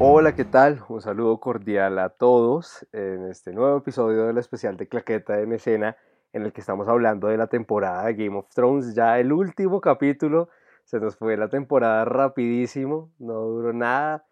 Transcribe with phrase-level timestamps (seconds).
[0.00, 0.82] Hola, ¿qué tal?
[0.88, 5.96] Un saludo cordial a todos en este nuevo episodio del especial de Claqueta en Escena,
[6.32, 9.80] en el que estamos hablando de la temporada de Game of Thrones, ya el último
[9.80, 10.48] capítulo.
[10.84, 14.24] Se nos fue la temporada rapidísimo, no duró nada.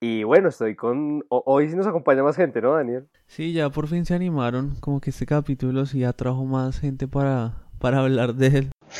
[0.00, 1.24] Y bueno, estoy con...
[1.28, 3.06] Hoy sí nos acompaña más gente, ¿no, Daniel?
[3.26, 7.52] Sí, ya por fin se animaron, como que este capítulo sí atrajo más gente para,
[7.78, 8.70] para hablar de él.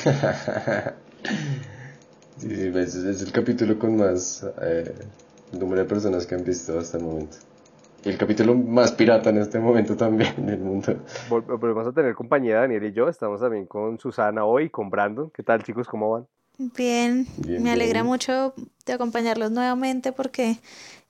[2.37, 4.47] sí, es, el capítulo con más...
[4.61, 4.95] Eh
[5.59, 7.37] número de personas que han visto hasta el momento.
[8.05, 10.95] Y el capítulo más pirata en este momento también en el mundo.
[11.29, 13.09] Volvemos a tener compañía, Daniel y yo.
[13.09, 15.31] Estamos también con Susana hoy, con Brandon.
[15.31, 15.89] ¿Qué tal, chicos?
[15.89, 16.27] ¿Cómo van?
[16.77, 18.53] Bien, me alegra mucho
[18.85, 20.59] de acompañarlos nuevamente porque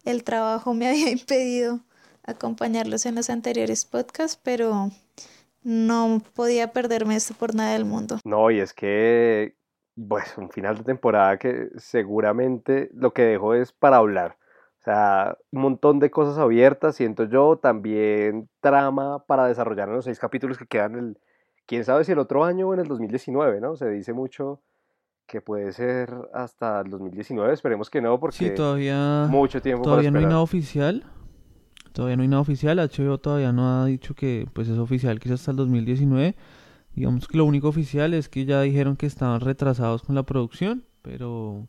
[0.04, 1.80] el trabajo me había impedido
[2.24, 4.90] acompañarlos en los anteriores podcasts, pero
[5.64, 8.18] no podía perderme esto por nada del mundo.
[8.24, 9.56] No, y es que
[10.08, 14.38] pues un final de temporada que seguramente lo que dejó es para hablar.
[14.78, 20.04] O sea, un montón de cosas abiertas, siento yo, también trama para desarrollar en los
[20.04, 21.18] seis capítulos que quedan, el,
[21.66, 23.74] quién sabe si el otro año o en el 2019, ¿no?
[23.74, 24.62] Se dice mucho
[25.30, 30.10] que puede ser hasta el 2019, esperemos que no, porque sí, todavía, mucho tiempo todavía
[30.10, 31.04] no hay nada oficial,
[31.92, 35.28] todavía no hay nada oficial, HBO todavía no ha dicho que pues es oficial que
[35.28, 36.34] es hasta el 2019,
[36.94, 40.84] Digamos que lo único oficial es que ya dijeron que estaban retrasados con la producción,
[41.02, 41.68] pero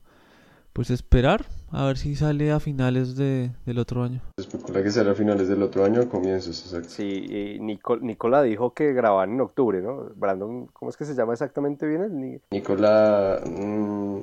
[0.74, 4.22] pues esperar a ver si sale a finales de, del otro año.
[4.38, 6.90] Se especula que sale a finales del otro año o comienzos, exacto.
[6.90, 10.10] Sí, y Nicola dijo que grababan en octubre, ¿no?
[10.16, 12.42] Brandon, ¿cómo es que se llama exactamente bien?
[12.52, 13.40] Nicola...
[13.46, 14.20] Mmm,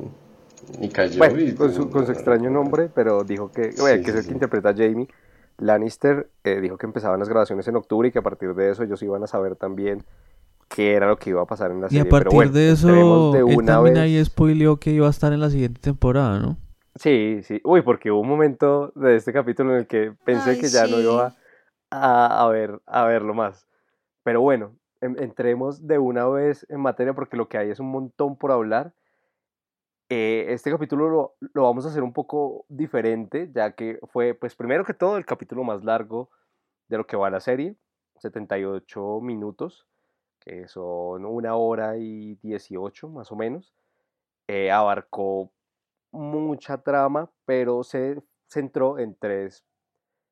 [1.17, 4.71] bueno, con, su, con su extraño nombre, pero dijo que, que es el que interpreta
[4.71, 5.09] a Jamie.
[5.59, 8.83] Lannister eh, dijo que empezaban las grabaciones en octubre y que a partir de eso
[8.83, 10.03] ellos iban a saber también
[10.69, 12.05] qué era lo que iba a pasar en la serie.
[12.05, 15.41] Y a partir de eso, de él también ahí spoileó que iba a estar en
[15.41, 16.57] la siguiente temporada, ¿no?
[16.99, 17.61] Sí, sí.
[17.65, 21.01] Uy, porque hubo un momento de este capítulo en el que pensé que ya no
[21.01, 21.35] iba
[21.91, 23.67] a, a, ver, a verlo más.
[24.23, 28.37] Pero bueno, entremos de una vez en materia porque lo que hay es un montón
[28.37, 28.93] por hablar.
[30.11, 34.55] Eh, este capítulo lo, lo, vamos a hacer un poco diferente, ya que fue, pues
[34.55, 36.31] primero que todo, el capítulo más largo
[36.89, 37.77] de lo que va la serie,
[38.17, 39.87] 78 minutos
[40.67, 43.73] son una hora y 18 más o menos.
[44.47, 45.51] Eh, abarcó
[46.19, 49.65] mucha trama, pero se centró en tres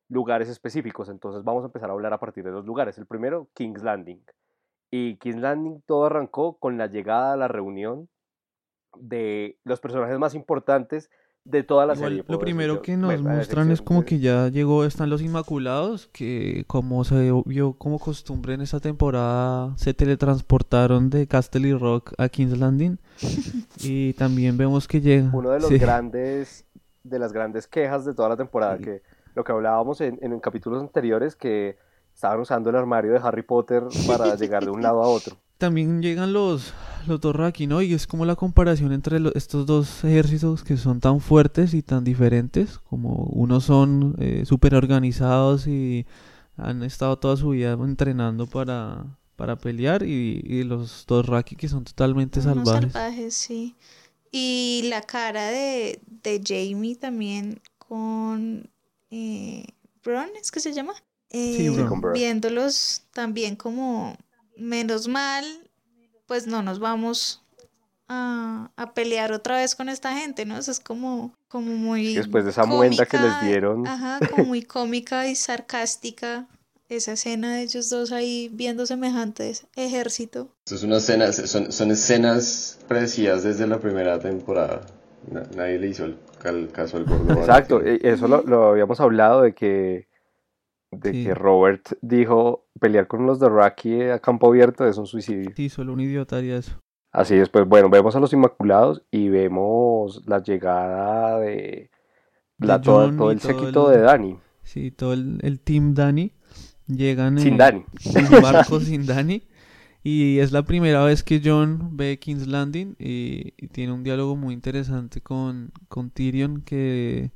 [0.08, 1.08] lugares específicos.
[1.08, 2.98] Entonces vamos a empezar a hablar a partir de dos lugares.
[2.98, 4.22] El primero, King's Landing.
[4.91, 8.08] Y King's Landing todo arrancó con la llegada a la reunión
[8.98, 11.10] de los personajes más importantes
[11.46, 12.24] de toda la serie.
[12.26, 17.04] Lo primero que nos muestran es como que ya llegó, están los Inmaculados, que como
[17.04, 22.58] se vio como costumbre en esta temporada, se teletransportaron de Castle y Rock a King's
[22.58, 22.98] Landing.
[23.80, 25.30] y también vemos que llega.
[25.32, 26.64] Uno de los grandes,
[27.04, 29.02] de las grandes quejas de toda la temporada, que
[29.34, 31.78] lo que hablábamos en, en capítulos anteriores, que
[32.12, 35.36] estaban usando el armario de Harry Potter para llegar de un lado a otro.
[35.59, 36.75] También llegan los,
[37.06, 37.81] los Raki, ¿no?
[37.81, 42.05] Y es como la comparación entre estos dos ejércitos que son tan fuertes y tan
[42.05, 46.06] diferentes, como unos son eh, súper organizados y
[46.56, 51.84] han estado toda su vida entrenando para, para pelear y, los dos Raki que son
[51.84, 52.93] totalmente salvajes.
[52.93, 53.77] salvajes, sí.
[54.33, 58.69] Y la cara de, de Jamie también con
[59.11, 59.65] eh,
[60.05, 60.93] Bron, ¿es que se llama?
[61.31, 64.17] sí, eh, Viéndolos también como
[64.56, 65.44] menos mal,
[66.27, 67.43] pues no nos vamos
[68.09, 70.56] a, pelear otra vez con esta gente, ¿no?
[70.56, 72.15] Eso es como, como muy...
[72.15, 73.87] Después de esa muenda que les dieron.
[73.87, 76.47] Ajá, como muy cómica y sarcástica
[76.89, 80.49] esa escena de ellos dos ahí viendo semejantes ejército.
[80.71, 84.83] es una escena, son, son escenas predecidas desde la primera temporada.
[85.56, 86.17] Nadie le hizo el,
[86.71, 87.41] caso al gordo.
[87.41, 90.06] Exacto, e, eso lo, lo, habíamos hablado de que
[91.00, 95.50] de que Robert dijo pelear con los de Rocky a campo abierto es un suicidio.
[95.56, 96.81] Sí, solo un idiota haría eso.
[97.12, 101.90] Así es, pues bueno, vemos a los Inmaculados y vemos la llegada de,
[102.58, 104.38] la, todo, el séquito de Dani.
[104.62, 106.32] Sí, todo el, team Dani.
[106.87, 107.84] Llegan sin Dani.
[108.14, 109.42] En barco sin Dani.
[110.02, 114.37] Y es la primera vez que John ve King's Landing y, y tiene un diálogo
[114.37, 117.32] muy interesante con, con Tyrion que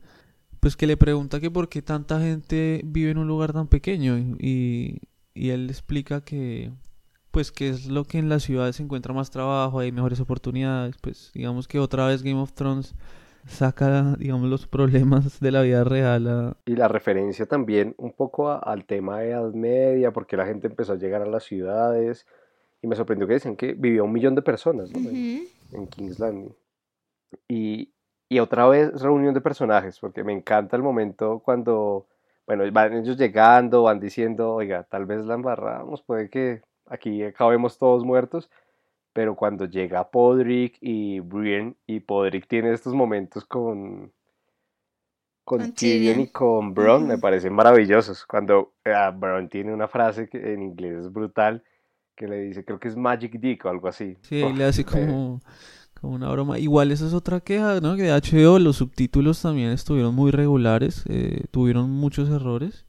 [0.61, 4.19] pues que le pregunta que por qué tanta gente vive en un lugar tan pequeño
[4.19, 5.01] y,
[5.35, 6.71] y él explica que
[7.31, 10.97] pues que es lo que en las ciudades se encuentra más trabajo, hay mejores oportunidades,
[11.01, 12.95] pues digamos que otra vez Game of Thrones
[13.47, 16.57] saca, digamos, los problemas de la vida real.
[16.67, 20.93] Y la referencia también un poco al tema de Edad Media, porque la gente empezó
[20.93, 22.27] a llegar a las ciudades.
[22.83, 26.55] Y me sorprendió que decían que vivía un millón de personas en, en King's Landing.
[27.49, 27.93] Y,
[28.31, 32.07] y otra vez reunión de personajes, porque me encanta el momento cuando,
[32.47, 37.77] bueno, van ellos llegando, van diciendo, oiga, tal vez la embarramos, puede que aquí acabemos
[37.77, 38.49] todos muertos,
[39.13, 44.13] pero cuando llega Podrick y Brienne, y Podrick tiene estos momentos con,
[45.43, 48.25] con, Tyrion y con Bron, me parecen maravillosos.
[48.27, 51.65] Cuando uh, Bron tiene una frase que en inglés es brutal,
[52.15, 54.17] que le dice, creo que es Magic Dick o algo así.
[54.23, 55.41] Sí, le hace como...
[56.01, 56.59] Como una broma.
[56.59, 57.95] Igual esa es otra queja, ¿no?
[57.95, 62.87] Que de HBO los subtítulos también estuvieron muy regulares, eh, tuvieron muchos errores.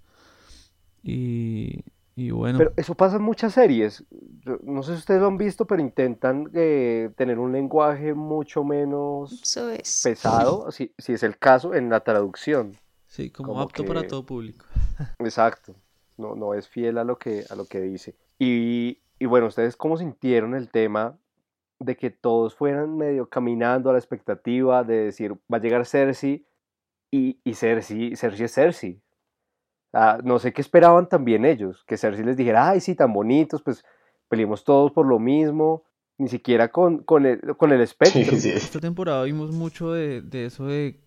[1.03, 1.83] Y,
[2.15, 2.57] y, bueno.
[2.57, 4.05] Pero eso pasa en muchas series.
[4.63, 9.41] No sé si ustedes lo han visto, pero intentan eh, tener un lenguaje mucho menos
[10.03, 12.77] pesado, si, si, es el caso, en la traducción.
[13.07, 14.65] Sí, como, apto para todo público.
[15.19, 15.75] Exacto.
[16.17, 18.15] No, no es fiel a lo que, a lo que dice.
[18.39, 21.17] Y, y bueno, ¿ustedes cómo sintieron el tema
[21.81, 26.45] de que todos fueran medio caminando a la expectativa de decir, va a llegar Cersei
[27.09, 29.01] y, y Cersei, Cersei es Cersei.
[30.23, 33.83] no sé qué esperaban también ellos, que Cersei les dijera, ay, sí, tan bonitos, pues
[34.29, 35.83] peleemos todos por lo mismo,
[36.19, 38.21] ni siquiera con, con, el, con el espectro.
[38.21, 40.99] Esta temporada vimos mucho de, de eso de,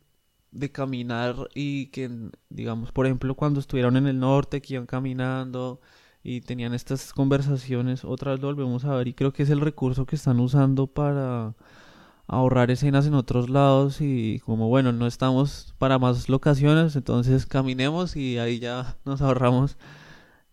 [0.51, 2.11] de, caminar y que,
[2.49, 5.81] digamos, por ejemplo, cuando estuvieron en el norte, que iban caminando,
[6.25, 9.61] y tenían estas conversaciones, otra vez lo volvemos a ver y creo que es el
[9.61, 11.55] recurso que están usando para
[12.27, 18.17] ahorrar escenas en otros lados y como bueno, no estamos para más locaciones, entonces caminemos
[18.17, 19.77] y ahí ya nos ahorramos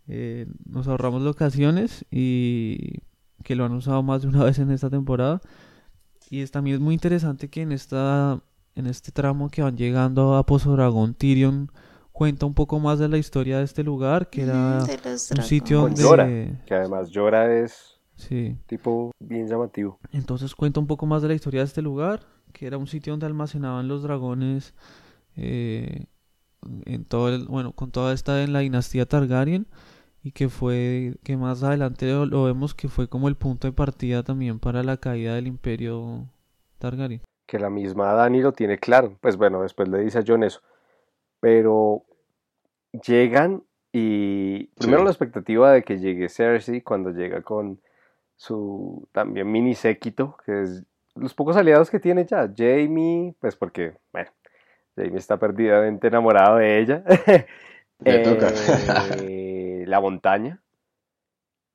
[0.07, 2.99] eh, nos ahorramos locaciones y
[3.43, 5.41] que lo han usado más de una vez en esta temporada.
[6.29, 8.41] Y es, también es muy interesante que en esta
[8.75, 11.71] en este tramo que van llegando a Pozo Dragón Tyrion
[12.21, 16.03] cuenta un poco más de la historia de este lugar, que era un sitio donde...
[16.03, 16.27] Llora,
[16.67, 18.55] que además Llora es sí.
[18.67, 19.97] tipo bien llamativo.
[20.11, 22.19] Entonces cuenta un poco más de la historia de este lugar,
[22.53, 24.75] que era un sitio donde almacenaban los dragones
[25.35, 26.05] eh,
[26.85, 29.65] en todo el, bueno, con toda esta en la dinastía Targaryen
[30.21, 34.21] y que fue que más adelante lo, vemos que fue como el punto de partida
[34.21, 36.27] también para la caída del imperio
[36.77, 37.23] Targaryen.
[37.47, 40.61] Que la misma Dani lo tiene claro, pues bueno, después le dice a Jon eso,
[41.39, 42.05] pero
[42.91, 47.81] llegan y primero la expectativa de que llegue Cersei cuando llega con
[48.35, 50.83] su también mini séquito, que es
[51.15, 54.31] los pocos aliados que tiene ya, Jamie, pues porque, bueno,
[54.95, 57.03] Jamie está perdidamente enamorado de ella.
[58.03, 60.59] Eh, la montaña,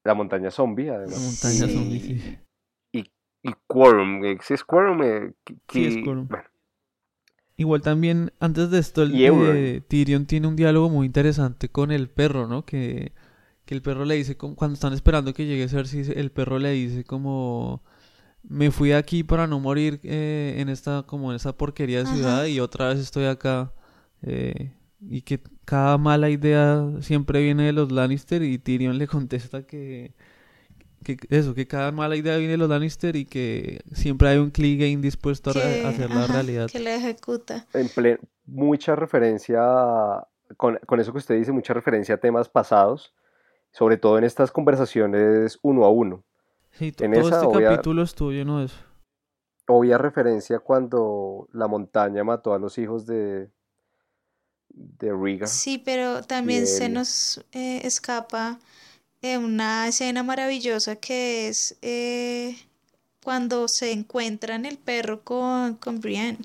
[0.02, 1.12] la montaña zombie, además.
[1.12, 2.38] La montaña zombie, sí.
[2.90, 3.12] Y,
[3.44, 5.02] y Quorum, ¿sí es Quorum?
[5.04, 5.32] Eh,
[5.68, 6.26] sí, es Quorum.
[6.26, 6.48] Bueno,
[7.58, 12.46] Igual también, antes de esto, el, Tyrion tiene un diálogo muy interesante con el perro,
[12.46, 12.66] ¿no?
[12.66, 13.12] Que,
[13.64, 17.04] que el perro le dice, cuando están esperando que llegue Cersei, el perro le dice
[17.04, 17.82] como,
[18.42, 22.44] me fui aquí para no morir eh, en esta, como en esa porquería de ciudad
[22.46, 23.72] y otra vez estoy acá.
[24.22, 29.66] Eh, y que cada mala idea siempre viene de los Lannister y Tyrion le contesta
[29.66, 30.14] que
[31.06, 34.50] que eso, que cada mala idea viene de los Lannister y que siempre hay un
[34.50, 36.68] Clegane dispuesto a hacer la realidad.
[36.68, 37.66] Que le ejecuta.
[37.72, 37.88] En
[38.46, 39.60] mucha referencia,
[40.56, 43.14] con, con, eso que usted dice, mucha referencia a temas pasados,
[43.70, 46.24] sobre todo en estas conversaciones uno a uno.
[46.72, 48.76] Sí, en todo este capítulo estuvo lleno de eso.
[49.68, 53.48] Obvia referencia cuando la montaña mató a los hijos de,
[54.68, 55.46] de Riga.
[55.46, 58.58] Sí, pero también se nos eh, escapa
[59.38, 62.56] una escena maravillosa que es eh,
[63.22, 66.38] cuando se encuentran el perro con, con Brienne.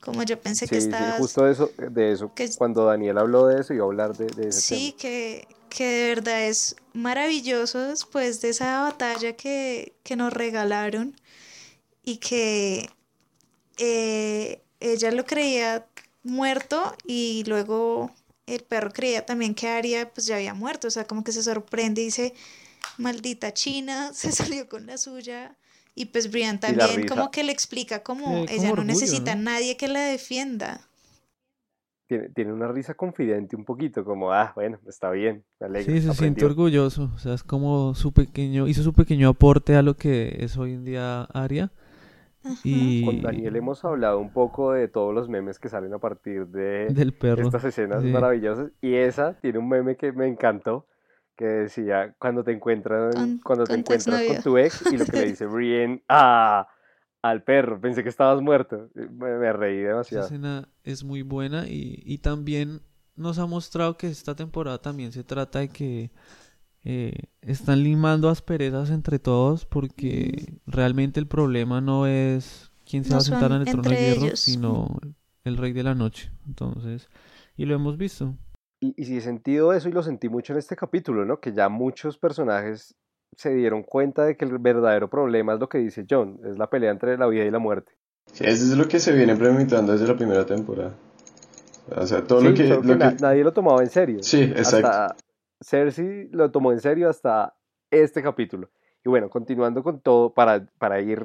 [0.00, 1.16] Como yo pensé que estaba...
[1.16, 2.32] Sí, justo eso, de eso.
[2.56, 6.08] cuando Daniel habló de eso, iba a hablar de, de ese sí, que, que de
[6.14, 11.14] verdad es maravilloso después de esa batalla que, que nos regalaron
[12.04, 12.88] y que
[13.76, 15.86] eh, ella lo creía
[16.22, 18.10] muerto y luego
[18.48, 21.42] el perro creía también que Aria pues ya había muerto, o sea, como que se
[21.42, 22.34] sorprende y dice,
[22.96, 25.56] maldita China, se salió con la suya.
[25.94, 29.88] Y pues Brian también como que le explica como ella no necesita a nadie que
[29.88, 30.80] la defienda.
[32.06, 35.92] Tiene, tiene, una risa confidente un poquito, como, ah, bueno, está bien, me alegro.
[35.92, 39.82] Sí, se siente orgulloso, o sea, es como su pequeño, hizo su pequeño aporte a
[39.82, 41.72] lo que es hoy en día Aria.
[42.64, 43.04] Y...
[43.04, 46.88] Con Daniel hemos hablado un poco de todos los memes que salen a partir de
[46.90, 47.42] Del perro.
[47.42, 48.70] estas escenas maravillosas.
[48.80, 50.86] Y esa tiene un meme que me encantó,
[51.36, 53.14] que decía, cuando te encuentras,
[53.44, 56.68] cuando te encuentras con tu ex, y lo que le dice Brienne a,
[57.22, 58.88] al perro, pensé que estabas muerto.
[58.94, 60.24] Me, reí demasiado.
[60.24, 62.80] Esa escena es muy buena y, y, también
[63.16, 66.10] nos ha mostrado que esta temporada también se trata de que
[66.84, 73.18] eh, están limando asperezas entre todos porque realmente el problema no es quién se va
[73.18, 74.98] a sentar en el trono de hierro, sino
[75.44, 76.30] el rey de la noche.
[76.46, 77.08] Entonces,
[77.56, 78.34] y lo hemos visto.
[78.80, 81.40] Y, y sí he sentido eso y lo sentí mucho en este capítulo, ¿no?
[81.40, 82.94] Que ya muchos personajes
[83.36, 86.70] se dieron cuenta de que el verdadero problema es lo que dice John, es la
[86.70, 87.92] pelea entre la vida y la muerte.
[88.32, 90.94] Sí, eso es lo que se viene implementando desde la primera temporada.
[91.96, 92.68] O sea, todo lo, que,
[93.20, 94.22] nadie lo tomaba en serio.
[94.22, 94.88] Sí, exacto.
[94.88, 95.16] Hasta
[95.60, 97.56] Cersei lo tomó en serio hasta
[97.90, 98.70] este capítulo.
[99.04, 101.24] Y bueno, continuando con todo, para, para ir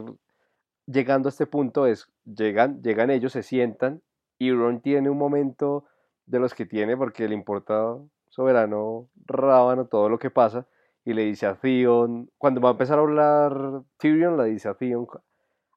[0.86, 4.02] llegando a este punto, es llegan, llegan ellos, se sientan,
[4.38, 5.86] y Ron tiene un momento
[6.26, 7.98] de los que tiene, porque le importa
[8.30, 10.68] soberano rábano todo lo que pasa,
[11.06, 14.74] y le dice a Theon, cuando va a empezar a hablar Tyrion, le dice a
[14.74, 15.08] Theon,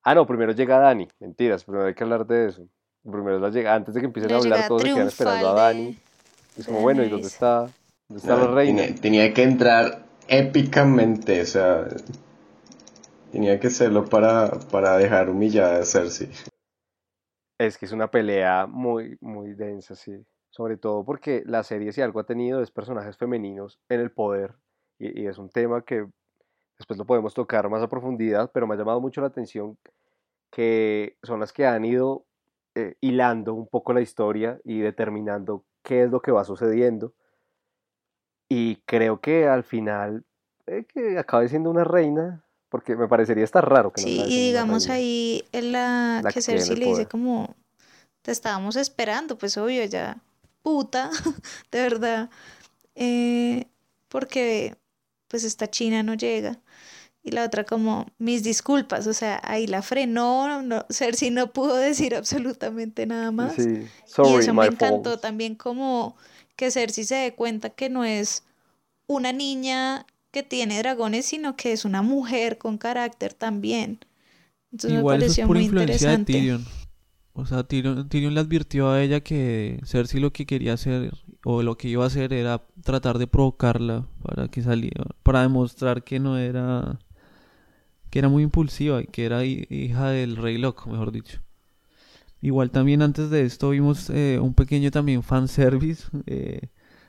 [0.02, 2.68] ah no, primero llega Dani, mentiras, primero hay que hablar de eso,
[3.02, 5.98] primero la llega, antes de que empiecen a hablar todos se quedan esperando a Dani,
[6.56, 7.68] es como bueno, ¿y dónde está,
[8.08, 8.82] dónde está la reina?
[9.00, 11.86] Tenía, que entrar épicamente, o sea,
[13.32, 16.30] tenía que serlo para, para dejar humillada a Cersei.
[17.58, 20.24] Es que es una pelea muy, muy densa, sí.
[20.50, 24.54] Sobre todo porque la serie, si algo ha tenido, es personajes femeninos en el poder
[24.98, 26.06] y, es un tema que
[26.78, 29.78] después lo podemos tocar más a profundidad, pero me ha llamado mucho la atención
[30.50, 32.24] que son las que han ido
[32.74, 37.12] eh, hilando un poco la historia y determinando qué es lo que va sucediendo.
[38.48, 40.24] Y creo que al final
[40.66, 44.88] eh, que acabe siendo una reina, porque me parecería estar raro que Sí, y digamos
[44.88, 47.54] ahí en la, que, Cersei le dice como
[48.22, 50.18] te estábamos esperando, pues obvio, ya
[50.62, 51.10] puta,
[51.70, 52.30] de verdad.
[52.96, 53.66] Eh,
[54.08, 54.76] porque
[55.28, 56.58] pues esta china no llega.
[57.22, 61.76] Y la otra como, mis disculpas, o sea, ahí la frenó, no, Cersei no pudo
[61.76, 63.58] decir absolutamente nada más.
[63.58, 66.16] y eso me encantó también como
[66.56, 68.44] que Cersei se dé cuenta que no es
[69.06, 74.00] una niña que tiene dragones, sino que es una mujer con carácter también.
[74.72, 76.32] Entonces Igual me pareció es por muy influencia interesante.
[76.32, 76.64] De Tyrion.
[77.34, 81.12] O sea, Tyrion, Tyrion, le advirtió a ella que Cersei lo que quería hacer
[81.44, 86.02] o lo que iba a hacer era tratar de provocarla para que saliera, para demostrar
[86.02, 86.98] que no era,
[88.10, 91.40] que era muy impulsiva y que era hija del rey loco, mejor dicho.
[92.46, 96.68] Igual también antes de esto vimos eh, un pequeño también fanservice eh,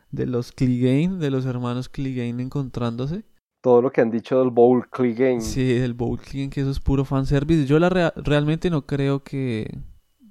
[0.09, 3.23] de los Clegane, de los hermanos Clegane encontrándose.
[3.61, 5.41] Todo lo que han dicho del Bowl Clegane.
[5.41, 7.67] Sí, del Bowl Clegane, que eso es puro fanservice.
[7.67, 9.77] Yo la realmente no creo que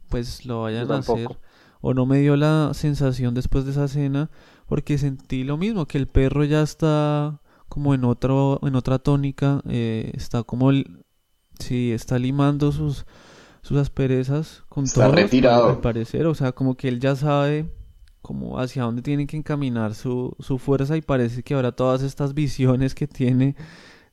[0.09, 1.29] pues lo vayan a hacer.
[1.81, 4.29] O no me dio la sensación después de esa cena,
[4.67, 9.63] porque sentí lo mismo, que el perro ya está como en otro, en otra tónica,
[9.69, 11.05] eh, está como el,
[11.61, 13.07] sí, está limando sus,
[13.67, 15.71] sus asperezas con está retirado.
[15.71, 17.69] al parecer, o sea, como que él ya sabe
[18.23, 22.33] como hacia dónde tiene que encaminar su, su fuerza y parece que ahora todas estas
[22.33, 23.57] visiones que tiene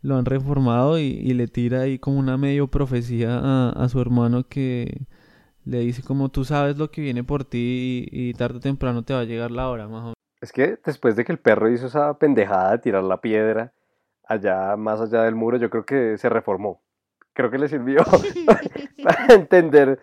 [0.01, 4.01] lo han reformado y, y le tira ahí como una medio profecía a, a su
[4.01, 5.05] hermano que
[5.65, 9.13] le dice como tú sabes lo que viene por ti y, tarde o temprano te
[9.13, 10.15] va a llegar la hora, más o menos.
[10.41, 13.71] Es que después de que el perro hizo esa pendejada de tirar la piedra
[14.23, 16.81] allá más allá del muro, yo creo que se reformó.
[17.33, 17.99] Creo que le sirvió
[19.27, 19.99] para entender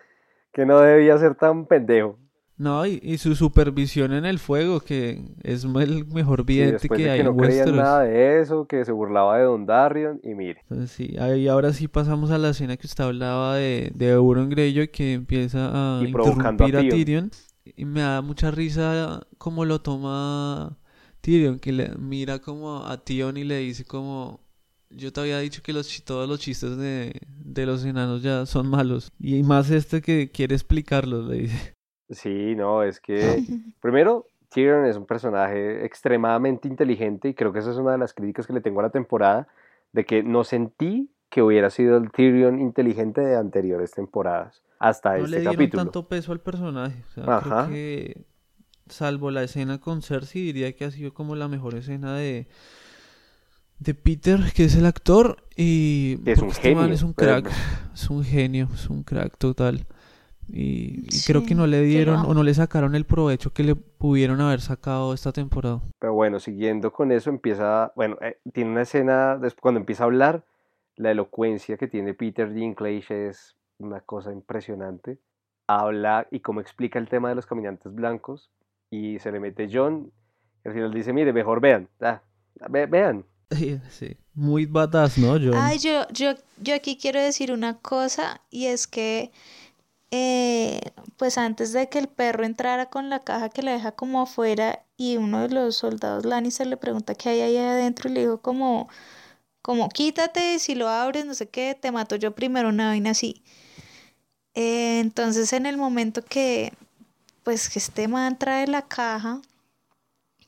[0.53, 2.17] que no debía ser tan pendejo.
[2.61, 7.23] No, y, su supervisión en el fuego, que es el mejor vidente que, hay que
[7.23, 10.59] no creía nada de eso, que se burlaba de Don Darion, y mire.
[10.69, 14.51] Entonces, sí, ahí ahora sí pasamos a la escena que usted hablaba de, de Euron
[14.51, 17.31] Greyjoy, que empieza a interrumpir a, Tyrion.
[17.65, 20.77] Y me da mucha risa cómo lo toma
[21.21, 24.40] Tyrion, que le mira como a Tyrion y le dice como...
[24.93, 28.69] Yo te había dicho que los, todos los chistes de, de los enanos ya son
[28.69, 29.11] malos.
[29.19, 31.75] Y más este que quiere explicarlos, le dice.
[32.09, 33.19] Sí, no, es que
[33.81, 38.13] primero Tyrion es un personaje extremadamente inteligente y creo que esa es una de las
[38.13, 39.47] críticas que le tengo a la temporada,
[39.93, 45.25] de que no sentí que hubiera sido el Tyrion inteligente de anteriores temporadas hasta no
[45.25, 48.25] este le dieron tanto peso al personaje, o sea, creo que
[48.87, 52.47] salvo la escena con Cersei diría que ha sido como la mejor escena de
[53.81, 57.49] de Peter, que es el actor y es un este genio, es un crack,
[57.93, 59.87] es un genio, es un crack total.
[60.47, 64.41] Y, creo que no le dieron o no le sacaron el provecho que le pudieron
[64.41, 65.81] haber sacado esta temporada.
[65.97, 70.43] Pero bueno, siguiendo con eso, empieza, bueno, eh, tiene una escena, cuando empieza a hablar,
[70.97, 75.17] la elocuencia que tiene Peter Dinklage es una cosa impresionante.
[75.67, 78.51] Habla y cómo explica el tema de los caminantes blancos
[78.89, 80.11] y se le mete John
[80.63, 82.21] y al final dice, mire, mejor vean, ah,
[82.69, 83.25] vean.
[83.91, 85.33] Sí, muy badass, ¿no?
[85.55, 89.31] Ay, yo, yo, yo aquí quiero decir una cosa y es que
[90.11, 90.81] eh,
[91.17, 94.83] pues antes de que el perro entrara con la caja que la deja como afuera
[94.97, 98.41] y uno de los soldados Lannister le pregunta qué hay ahí adentro y le dijo
[98.41, 98.89] como,
[99.61, 103.41] como quítate, si lo abres, no sé qué, te mato yo primero, una vaina así.
[104.53, 106.73] Eh, entonces en el momento que
[107.43, 109.41] pues que este man trae la caja,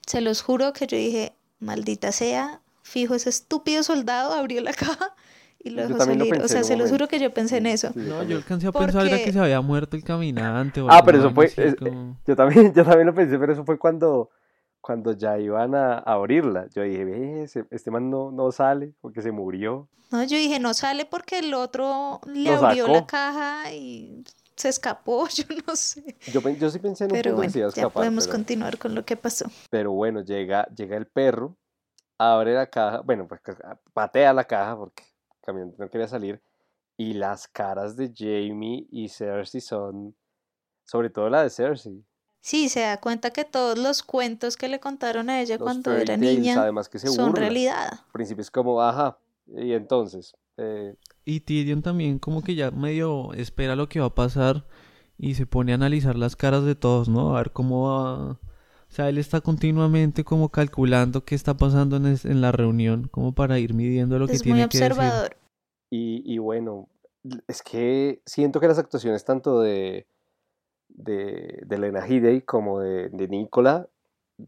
[0.05, 5.15] se los juro que yo dije, maldita sea, fijo, ese estúpido soldado abrió la caja
[5.63, 6.41] y lo dejó salir.
[6.41, 7.91] O sea, se los juro que yo pensé en eso.
[7.95, 10.83] no, yo alcancé a pensar que se había muerto el caminante.
[10.89, 11.51] ah, pero eso fue.
[12.27, 14.29] yo, también, yo también lo pensé, pero eso fue cuando,
[14.81, 16.67] cuando ya iban a, abrirla.
[16.75, 19.87] Yo dije, ve, este man no, no sale porque se murió.
[20.11, 24.23] No, yo dije, no sale porque el otro le abrió la caja y
[24.55, 26.17] se escapó, yo no sé.
[26.31, 29.45] Yo, yo sí pensé en un pero bueno, ya podemos continuar con lo que pasó.
[29.69, 31.57] Pero bueno, llega, llega el perro,
[32.31, 33.41] abre la caja, bueno, pues
[33.93, 35.03] patea la caja porque
[35.41, 36.41] caminante no quería salir.
[36.95, 40.15] Y las caras de Jamie y Cersei son,
[40.85, 42.03] sobre todo la de Cersei.
[42.39, 46.17] Sí, se da cuenta que todos los cuentos que le contaron a ella cuando era
[46.17, 47.93] niña además que se son realidad.
[47.93, 50.35] Al principio es como, ajá, y entonces...
[50.57, 50.95] Eh...
[51.25, 54.67] Y Tyrion también como que ya medio espera lo que va a pasar
[55.17, 57.35] y se pone a analizar las caras de todos, ¿no?
[57.35, 58.39] A ver cómo va...
[58.93, 63.33] O sea, él está continuamente como calculando qué está pasando en, en la reunión, como
[63.33, 64.91] para ir midiendo lo que tiene que decir.
[64.91, 65.35] observador.
[65.89, 66.87] Y, y bueno,
[67.47, 70.05] es que siento que las actuaciones tanto de,
[70.89, 73.89] de, de Lena Headey como de, de Nicola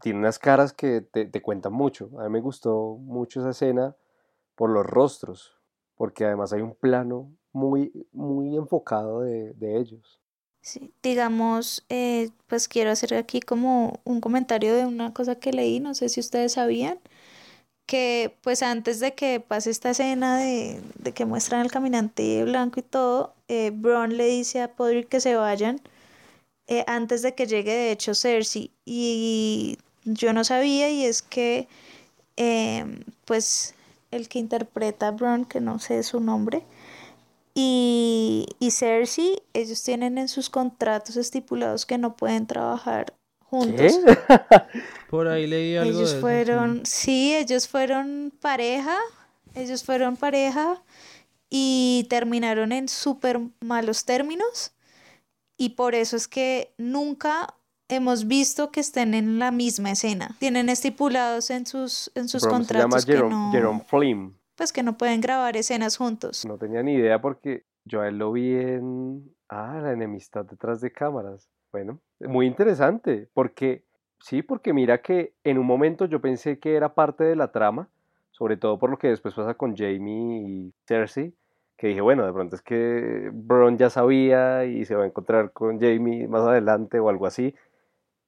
[0.00, 2.08] tienen unas caras que te, te, cuentan mucho.
[2.20, 3.96] A mí me gustó mucho esa escena
[4.54, 5.58] por los rostros,
[5.96, 10.20] porque además hay un plano muy, muy enfocado de, de ellos.
[10.66, 15.78] Sí, digamos, eh, pues quiero hacer aquí como un comentario de una cosa que leí,
[15.78, 16.98] no sé si ustedes sabían,
[17.86, 22.80] que pues antes de que pase esta escena de, de que muestran al caminante blanco
[22.80, 25.80] y todo, eh, Bron le dice a Podrick que se vayan
[26.68, 28.70] eh, antes de que llegue de hecho Cersei.
[28.84, 31.68] Y yo no sabía y es que
[32.36, 33.74] em, pues
[34.10, 36.64] el que interpreta a Bron, que no sé su nombre,
[37.58, 43.98] y, y Cersei, ellos tienen en sus contratos estipulados que no pueden trabajar juntos.
[45.10, 45.98] Por ahí leí algo.
[45.98, 47.34] Ellos fueron, sí.
[47.34, 48.98] ellos fueron pareja,
[49.54, 50.82] ellos fueron pareja
[51.48, 54.72] y terminaron en súper malos términos
[55.56, 57.54] y por eso es que nunca
[57.88, 60.36] hemos visto que estén en la misma escena.
[60.38, 64.36] Tienen estipulados en sus, en sus contratos se llama Jerome, Flynn.
[64.56, 66.44] Pues que no pueden grabar escenas juntos.
[66.46, 69.30] No tenía ni idea porque yo a él lo vi en...
[69.48, 71.48] Ah, la enemistad detrás de cámaras.
[71.70, 73.84] Bueno, muy interesante, porque
[74.18, 77.88] sí, porque mira que en un momento yo pensé que era parte de la trama,
[78.32, 81.34] sobre todo por lo que después pasa con Jamie y Cersei,
[81.76, 85.52] que dije, bueno, de pronto es que Bron ya sabía y se va a encontrar
[85.52, 87.54] con Jamie más adelante o algo así,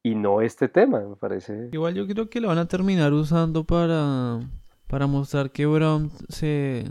[0.03, 1.71] y no este tema, me parece.
[1.73, 4.41] Igual yo creo que lo van a terminar usando para,
[4.89, 6.85] para mostrar que Bron se...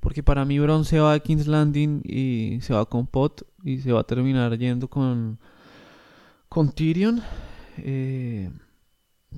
[0.00, 3.78] Porque para mí Bron se va a King's Landing y se va con Pot y
[3.78, 5.38] se va a terminar yendo con,
[6.48, 7.22] con Tyrion.
[7.78, 8.50] Eh,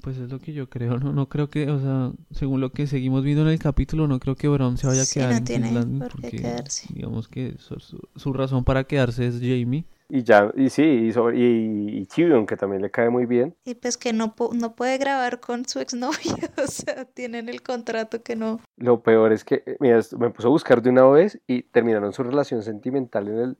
[0.00, 1.12] pues es lo que yo creo, ¿no?
[1.12, 4.36] No creo que, o sea, según lo que seguimos viendo en el capítulo, no creo
[4.36, 9.26] que Bron se vaya a quedar en King's porque digamos que su, razón para quedarse
[9.26, 9.84] es Jamie.
[10.08, 13.56] Y ya, y sí, y, sobre, y, Tyrion, que también le cae muy bien.
[13.64, 18.22] Y pues que no, no puede grabar con su exnovia, o sea, tienen el contrato
[18.22, 18.60] que no.
[18.76, 22.12] Lo peor es que, eh, mira, me puso a buscar de una vez y terminaron
[22.12, 23.56] su relación sentimental en el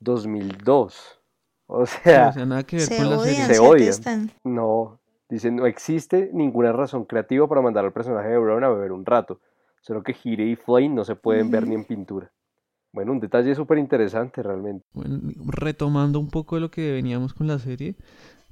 [0.00, 1.20] 2002.
[1.66, 4.30] O sea, nada que ver se con odian, Se odian.
[4.42, 8.92] No, dicen, no existe ninguna razón creativa para mandar al personaje de Brown a beber
[8.92, 9.40] un rato,
[9.80, 12.30] solo que Gire y Flame no se pueden ver ni en pintura.
[12.94, 14.86] Bueno, un detalle súper interesante realmente.
[14.94, 17.96] Bueno, retomando un poco de lo que veníamos con la serie,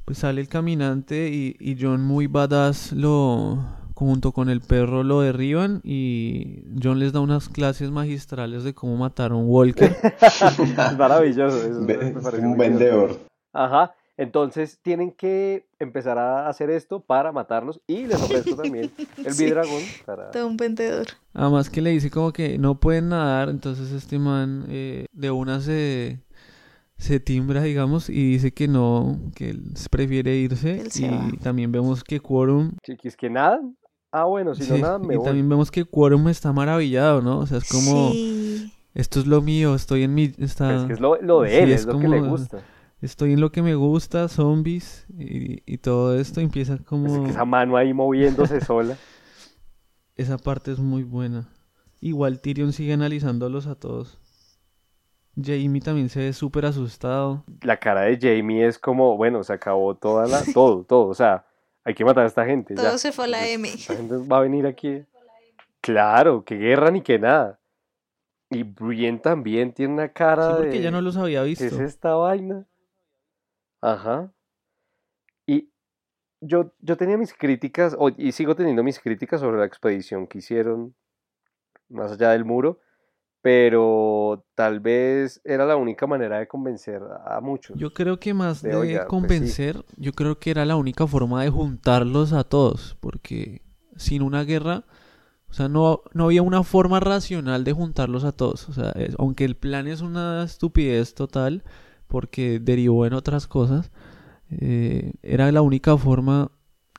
[0.05, 3.61] pues sale el caminante y, y John muy badass lo
[3.95, 8.97] junto con el perro lo derriban y John les da unas clases magistrales de cómo
[8.97, 9.95] matar a un Walker.
[10.21, 11.69] es maravilloso.
[11.79, 13.21] un vendedor.
[13.53, 13.95] Ajá.
[14.17, 18.93] Entonces tienen que empezar a hacer esto para matarlos y les ofrezco también
[19.25, 19.45] el sí.
[19.45, 20.31] bidragón para...
[20.31, 21.07] Todo un vendedor.
[21.33, 25.61] Además que le dice como que no pueden nadar, entonces este man eh, de una
[25.61, 26.21] se,
[26.99, 30.85] se timbra, digamos, y dice que no, que él prefiere irse.
[30.95, 32.73] y también vemos que Quorum...
[32.83, 33.61] Chiquis, que nada.
[34.11, 37.39] Ah, bueno, si no nada, me Y también vemos que Quorum está maravillado, ¿no?
[37.39, 38.13] O sea, es como...
[38.95, 40.35] Esto es lo mío, estoy en mi...
[40.37, 40.77] Está...
[40.77, 42.63] Es que es lo, de él, es, lo que le gusta
[43.03, 47.15] estoy en lo que me gusta, zombies y, y todo esto empieza como...
[47.15, 48.97] Es que esa mano ahí moviéndose sola.
[50.17, 51.49] esa parte es muy buena.
[52.01, 54.19] Igual Tyrion sigue analizándolos a todos.
[55.41, 57.45] Jamie también se ve súper asustado.
[57.63, 61.47] La cara de Jamie es como, bueno, se acabó toda la, todo, todo, o sea,
[61.85, 62.75] hay que matar a esta gente.
[62.75, 63.69] Todo se fue a la M.
[63.69, 65.05] Esta gente va a venir aquí.
[65.81, 67.59] Claro, que guerra ni que nada.
[68.51, 70.83] Y Brienne también tiene una cara sí, porque de...
[70.83, 71.65] ya no los había visto.
[71.65, 72.67] ¿Qué es esta vaina?
[73.83, 74.33] Ajá.
[75.45, 75.71] Y
[76.41, 80.95] yo, yo tenía mis críticas, y sigo teniendo mis críticas sobre la expedición que hicieron
[81.89, 82.81] más allá del muro,
[83.43, 87.77] pero tal vez era la única manera de convencer a muchos.
[87.77, 91.51] Yo creo que más de, pues convencer, yo creo que era la única forma de
[91.51, 93.63] juntarlos a todos, porque
[93.97, 94.85] sin una guerra,
[95.49, 98.69] o sea, no, no había una forma racional de juntarlos a todos.
[98.69, 101.65] O sea, aunque el plan es una estupidez total,
[102.13, 103.91] porque derivó en otras cosas,
[104.51, 106.51] eh, era la única forma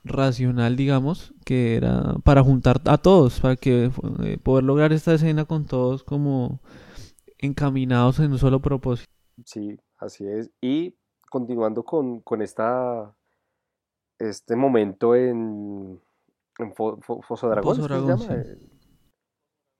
[0.02, 3.92] racional, digamos, que era para juntar a todos, para que
[4.24, 6.60] eh, poder lograr esta escena con todos como
[7.38, 9.08] encaminados en un solo propósito.
[9.44, 10.50] Sí, así es.
[10.60, 10.96] Y
[11.30, 13.14] continuando con, con esta
[14.18, 16.00] este momento en,
[16.58, 18.18] en Foso Dragón, Pozo Dragón,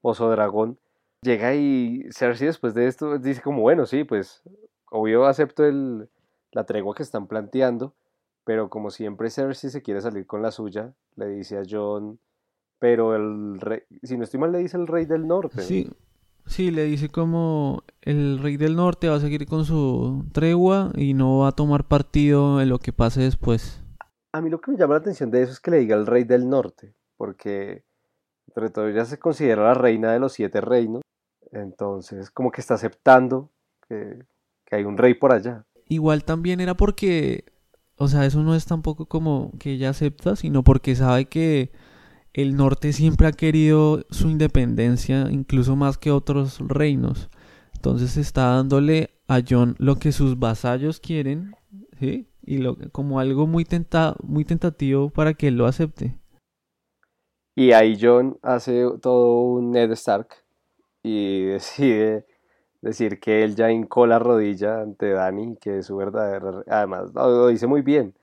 [0.00, 0.78] Pozo Dragón,
[1.22, 4.44] llega y Cersei después de esto dice como, bueno, sí, pues
[4.90, 6.08] obvio acepto el,
[6.52, 7.94] la tregua que están planteando,
[8.44, 12.18] pero como siempre Cersei se quiere salir con la suya, le dice a John,
[12.78, 15.62] pero el rey, si no estoy mal le dice el rey del norte.
[15.62, 15.90] Sí,
[16.46, 21.14] sí, le dice como el rey del norte va a seguir con su tregua y
[21.14, 23.82] no va a tomar partido en lo que pase después.
[24.32, 26.06] A mí lo que me llama la atención de eso es que le diga el
[26.06, 27.84] rey del norte, porque
[28.48, 31.02] entre todo ella se considera la reina de los siete reinos,
[31.52, 33.50] entonces como que está aceptando
[33.88, 34.24] que,
[34.66, 35.64] que hay un rey por allá.
[35.88, 37.44] Igual también era porque
[37.96, 41.70] o sea, eso no es tampoco como que ella acepta, sino porque sabe que
[42.32, 47.30] el norte siempre ha querido su independencia, incluso más que otros reinos.
[47.74, 51.54] Entonces está dándole a John lo que sus vasallos quieren,
[52.00, 52.28] ¿sí?
[52.42, 56.18] Y lo, como algo muy, tenta, muy tentativo para que él lo acepte.
[57.54, 60.28] Y ahí John hace todo un Ned Stark
[61.04, 62.26] y decide
[62.84, 66.62] decir que él ya hincó la rodilla ante Dani, que es su verdadera...
[66.68, 68.14] Además, lo, dice muy bien.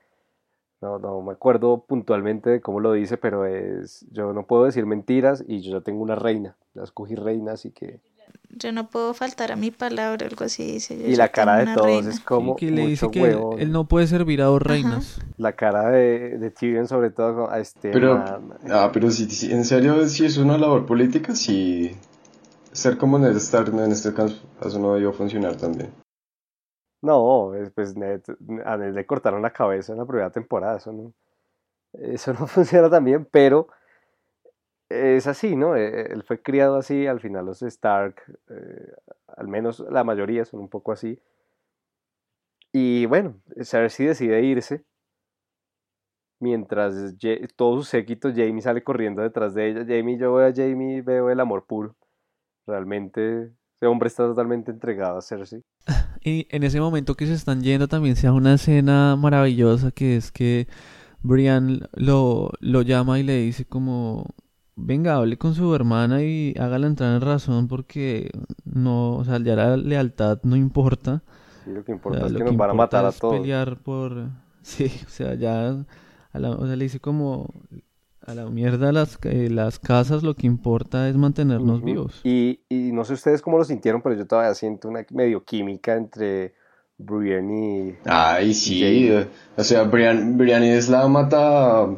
[0.80, 4.06] No, no me acuerdo puntualmente de cómo lo dice, pero es...
[4.10, 6.56] Yo no puedo decir mentiras y yo ya tengo una reina.
[6.74, 8.00] La escogí reina, así que...
[8.50, 10.94] Yo no puedo faltar a mi palabra, algo así dice.
[10.94, 12.54] y la cara de todos es como...
[12.54, 15.20] que le dice que él, no puede servir a dos reinas.
[15.38, 17.90] La cara de, de Tyrion sobre todo a este...
[17.90, 18.22] Pero,
[18.70, 21.96] ah, pero si, en serio, si es una labor política, si
[22.72, 24.42] ser como Ned Stark en este caso,
[24.78, 25.92] no debió funcionar también.
[27.02, 28.22] No, pues Ned,
[28.64, 31.12] a Ned le cortaron la cabeza en la primera temporada, eso no,
[31.92, 33.68] eso no funciona tan bien, pero
[34.88, 35.76] es así, ¿no?
[35.76, 38.92] E, él fue criado así, al final los Stark, eh,
[39.36, 41.20] al menos la mayoría son un poco así.
[42.72, 44.84] Y bueno, Cersei decide irse,
[46.40, 46.94] mientras
[47.56, 49.80] todo su séquito, Jamie sale corriendo detrás de ella.
[49.86, 51.94] Jamie, yo veo a Jamie, veo el amor puro.
[52.66, 55.62] Realmente ese hombre está totalmente entregado a Cersei.
[56.24, 60.16] Y en ese momento que se están yendo también se da una escena maravillosa que
[60.16, 60.68] es que
[61.20, 64.26] Brian lo, lo llama y le dice como
[64.76, 68.30] venga, hable con su hermana y hágala entrar en razón porque
[68.64, 71.22] no, o sea, ya la lealtad no importa.
[71.64, 73.40] Sí, lo que importa es que nos van a matar a todos.
[73.40, 74.28] pelear por
[74.62, 75.84] sí, o sea, ya
[76.34, 77.52] o sea, le dice como
[78.26, 82.20] a la mierda las, eh, las casas, lo que importa es mantenernos vivos.
[82.24, 85.96] Y, y, no sé ustedes cómo lo sintieron, pero yo todavía siento una medio química
[85.96, 86.54] entre
[86.98, 87.96] Brian y...
[88.04, 89.10] Ay, sí,
[89.56, 91.88] o sea, Brian, Brian es la mata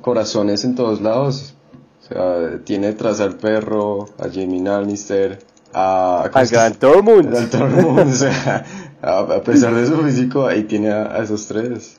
[0.00, 1.54] corazones en todos lados.
[2.00, 5.38] O sea, tiene detrás al perro, a Jamie Lannister,
[5.72, 6.22] a...
[6.32, 7.34] Al Gran Tormund.
[7.34, 8.64] O sea,
[9.02, 11.96] a, pesar de su físico, ahí tiene a esos tres.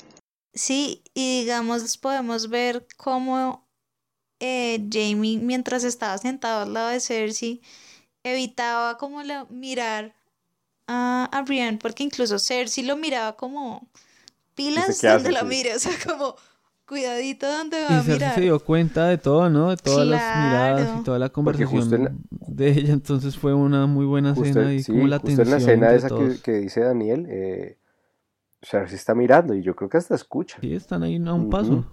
[0.54, 3.69] Sí, y digamos podemos ver cómo
[4.40, 7.62] eh, Jamie, mientras estaba sentado al lado de Cersei,
[8.24, 10.16] evitaba como la, mirar
[10.88, 13.88] a, a Brienne, porque incluso Cersei lo miraba como
[14.56, 16.36] pilas donde la mire, o sea, como
[16.86, 18.36] cuidadito donde va a mirar.
[18.36, 19.70] se dio cuenta de todo, ¿no?
[19.70, 24.34] De todas las miradas y toda la conversación de ella, entonces fue una muy buena
[24.34, 27.78] escena y como la tensión en la escena esa que, que, dice Daniel, eh,
[28.62, 30.58] Cersei está mirando y yo creo que hasta escucha.
[30.60, 31.86] Sí, están ahí a un paso.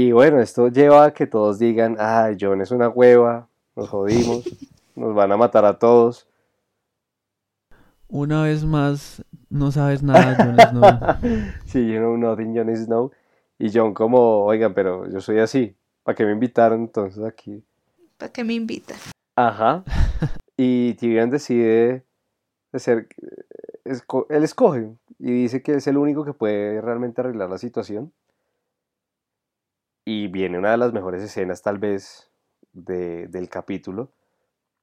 [0.00, 4.44] Y bueno, esto lleva a que todos digan, ah, John es una hueva, nos jodimos,
[4.94, 6.28] nos van a matar a todos.
[8.06, 11.52] Una vez más, no sabes nada, Jon Snow.
[11.64, 13.10] sí, you know nothing, Jon Snow.
[13.58, 17.64] Y John como, oigan, pero yo soy así, ¿para qué me invitaron entonces aquí?
[18.18, 18.94] ¿Para qué me invita?
[19.34, 19.82] Ajá.
[20.60, 22.04] Y Tyrion decide
[22.74, 23.06] ser,
[23.84, 28.12] él escoge y dice que es el único que puede realmente arreglar la situación.
[30.10, 32.30] Y viene una de las mejores escenas tal vez
[32.72, 34.10] del capítulo,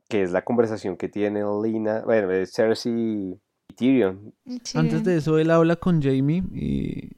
[0.07, 4.35] que es la conversación que tiene Lina, bueno, Cersei y Tyrion.
[4.75, 7.09] Antes de eso él habla con Jamie y...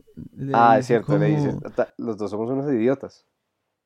[0.54, 1.58] ah, es cierto, le dice,
[1.98, 3.26] los dos somos unos idiotas.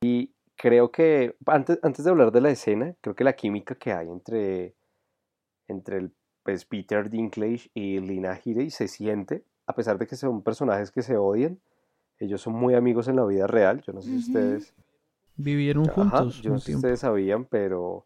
[0.03, 3.91] Y creo que, antes, antes de hablar de la escena, creo que la química que
[3.91, 4.75] hay entre,
[5.67, 6.11] entre el,
[6.43, 11.01] pues, Peter Dinklage y Lina Headey se siente, a pesar de que son personajes que
[11.01, 11.59] se odian,
[12.21, 14.73] ellos son muy amigos en la vida real, yo no sé si ustedes...
[15.35, 16.41] Vivieron juntos.
[16.41, 18.05] yo no sé si ustedes sabían, pero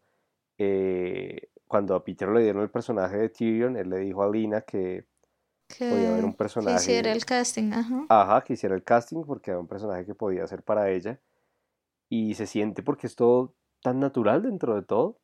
[0.56, 4.62] eh, cuando a Peter le dieron el personaje de Tyrion, él le dijo a Lina
[4.62, 5.04] que,
[5.78, 6.76] podía haber un personaje...
[6.76, 8.06] Que hiciera el casting, ajá.
[8.08, 11.20] Ajá, que hiciera el casting porque era un personaje que podía ser para ella.
[12.08, 15.18] Y se siente porque es todo tan natural dentro de todo.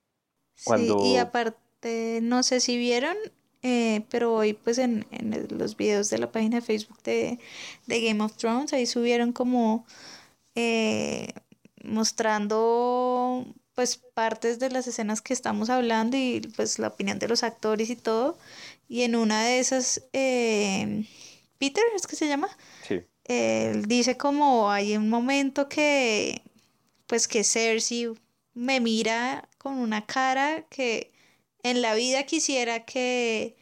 [0.64, 0.98] Cuando...
[0.98, 3.16] Sí, y aparte, no sé si vieron,
[3.62, 7.38] eh, pero hoy pues en, en, los videos de la página de Facebook de,
[7.87, 9.87] de Game of Thrones, ahí subieron como
[10.55, 11.33] eh,
[11.85, 17.42] mostrando pues partes de las escenas que estamos hablando y pues la opinión de los
[17.42, 18.37] actores y todo.
[18.88, 21.07] Y en una de esas, eh,
[21.59, 22.48] Peter, ¿es que se llama?
[22.87, 23.01] Sí.
[23.25, 26.42] Él dice como hay un momento que
[27.07, 28.12] pues que Cersei
[28.55, 31.12] me mira con una cara que
[31.62, 33.57] en la vida quisiera que,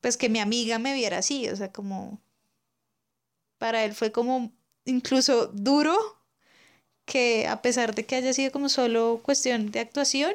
[0.00, 2.20] pues que mi amiga me viera así, o sea, como,
[3.58, 4.52] para él fue como
[4.84, 5.96] incluso duro
[7.04, 10.32] que a pesar de que haya sido como solo cuestión de actuación,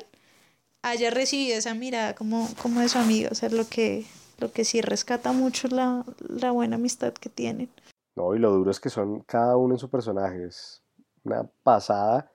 [0.82, 4.06] haya recibido esa mirada como, como de su amiga, o sea, lo que,
[4.40, 7.70] lo que sí rescata mucho la, la buena amistad que tienen.
[8.16, 10.84] No, y lo duro es que son cada uno en su personaje, es
[11.24, 12.32] una pasada.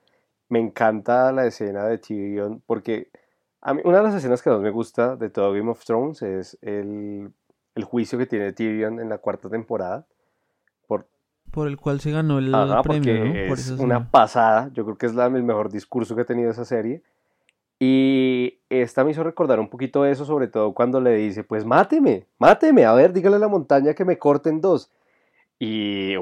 [0.49, 3.09] Me encanta la escena de Tyrion porque
[3.65, 6.21] a mí, una de las escenas que más me gusta de todo Game of Thrones
[6.21, 7.33] es el,
[7.83, 10.05] juicio que tiene Tyrion en la cuarta temporada.
[10.85, 11.07] Por,
[11.49, 13.15] por el cual se ganó el premio.
[13.15, 14.69] Es una pasada.
[14.71, 17.01] Yo creo que es la, el mejor discurso que ha tenido esa serie.
[17.79, 22.27] Y esta me hizo recordar un poquito eso, sobre todo cuando le dice, pues máteme,
[22.37, 24.91] máteme, a ver, dígale a la montaña que me corten dos.
[25.57, 26.13] Y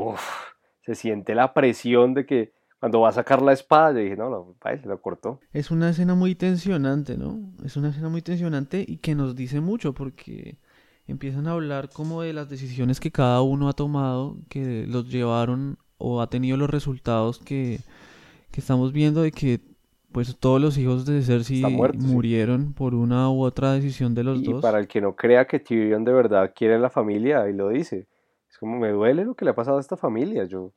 [0.86, 4.30] se siente la presión de que cuando va a sacar la espada, yo dije, no,
[4.30, 5.39] lo, cortó.
[5.54, 7.39] Es una escena muy tensionante, ¿no?
[7.63, 10.58] Es una escena muy tensionante y que nos dice mucho porque
[11.08, 15.78] empiezan a hablar como de las decisiones que cada uno ha tomado, que los llevaron
[15.98, 17.80] o ha tenido los resultados que,
[18.52, 19.62] que estamos viendo de que
[20.12, 21.63] pues todos los hijos de Cersei
[21.96, 24.60] murieron por una u otra decisión de los dos.
[24.60, 27.69] Y para el que no crea que Tyrion de verdad quiere la familia, y lo
[27.69, 28.08] dice.
[28.50, 30.43] Es como me duele lo que le ha pasado a esta familia.
[30.43, 30.74] Yo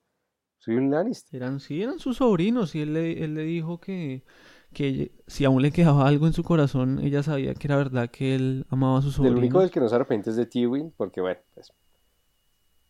[0.67, 1.41] soy un Lannister.
[1.41, 4.25] Eran, sí, eran sus sobrinos y él le, él le dijo que,
[4.73, 8.35] que si aún le quedaba algo en su corazón, ella sabía que era verdad que
[8.35, 9.39] él amaba a sus sobrinos.
[9.39, 11.73] El único del que no se arrepiente es de Tywin, porque bueno, pues,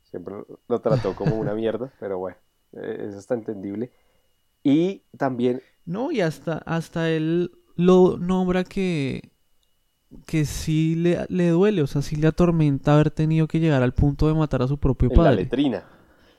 [0.04, 0.36] siempre
[0.66, 2.38] lo trató como una mierda, pero bueno,
[2.72, 3.92] eso está entendible.
[4.62, 5.60] Y también...
[5.84, 9.32] No, y hasta, hasta él lo nombra que,
[10.24, 13.92] que sí le, le duele, o sea, sí le atormenta haber tenido que llegar al
[13.92, 15.30] punto de matar a su propio padre.
[15.30, 15.95] La letrina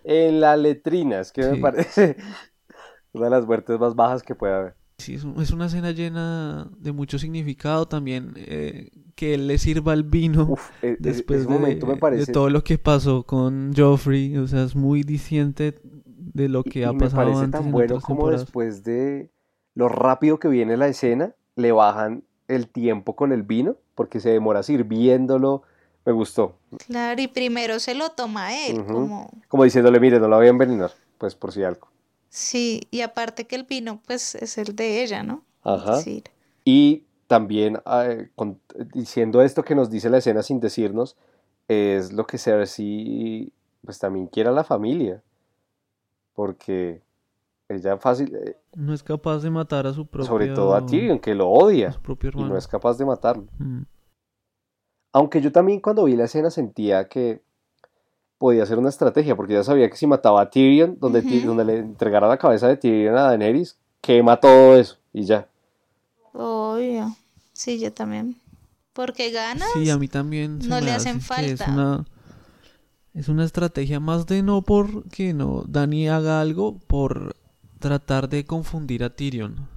[0.08, 2.16] en la letrina, es que me parece
[3.14, 4.76] una de las muertes más bajas que puede haber.
[4.98, 10.04] Sí, es, una escena llena de mucho significado también, eh, que él le sirva el
[10.04, 15.04] vino e, e, después de, todo lo que pasó con Joffrey, o sea, es muy
[15.04, 19.30] diciente de lo que ha pasado me parece tan bueno como después de
[19.76, 24.30] lo rápido que viene la escena, le bajan el tiempo con el vino, porque se
[24.30, 25.64] demora sirviéndolo,
[26.06, 26.57] me gustó.
[26.86, 29.32] Claro, y primero se lo toma él, como...
[29.48, 31.88] Como diciéndole, mire, no la voy a envenenar, pues por si algo.
[32.30, 35.44] Sí, y aparte que el vino, pues, es el de ella, ¿no?
[35.64, 36.00] Ajá.
[36.66, 37.80] Y también,
[38.94, 41.16] diciendo esto que nos dice la escena sin decirnos,
[41.68, 43.52] es lo que Cersei,
[43.84, 45.22] pues también quiere a la familia.
[46.34, 47.02] Porque
[47.68, 48.36] ella fácil...
[48.36, 50.28] Eh, no es capaz de matar a su propio...
[50.28, 51.92] Sobre todo a Tyrion, que lo odia.
[51.92, 52.48] su propio hermano.
[52.48, 53.48] Y no es capaz de matarlo.
[53.58, 53.82] Mm.
[55.18, 57.42] Aunque yo también cuando vi la escena sentía que
[58.38, 61.80] podía ser una estrategia, porque ya sabía que si mataba a Tyrion, donde, donde le
[61.80, 65.48] entregara la cabeza de Tyrion a Daenerys, quema todo eso y ya.
[66.34, 67.16] Obvio.
[67.52, 68.36] Sí, yo también.
[68.94, 69.68] Porque ganas.
[69.74, 70.60] Sí, a mí también.
[70.60, 71.52] no le hacen falta.
[71.52, 72.06] Es una,
[73.16, 77.36] es una estrategia más de no porque no Dani haga algo, por
[77.80, 79.68] tratar de confundir a Tyrion.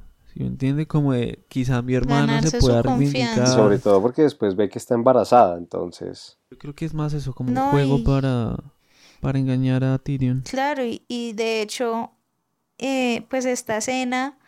[0.40, 3.46] Me entiende, como de quizá mi hermana se pueda reivindicar.
[3.46, 6.38] Sobre todo porque después ve que está embarazada, entonces.
[6.50, 8.57] Yo creo que es más eso, como un juego para,
[9.20, 10.42] para engañar a Tyrion.
[10.48, 12.12] Claro, y, y de hecho,
[12.79, 14.38] eh, pues esta escena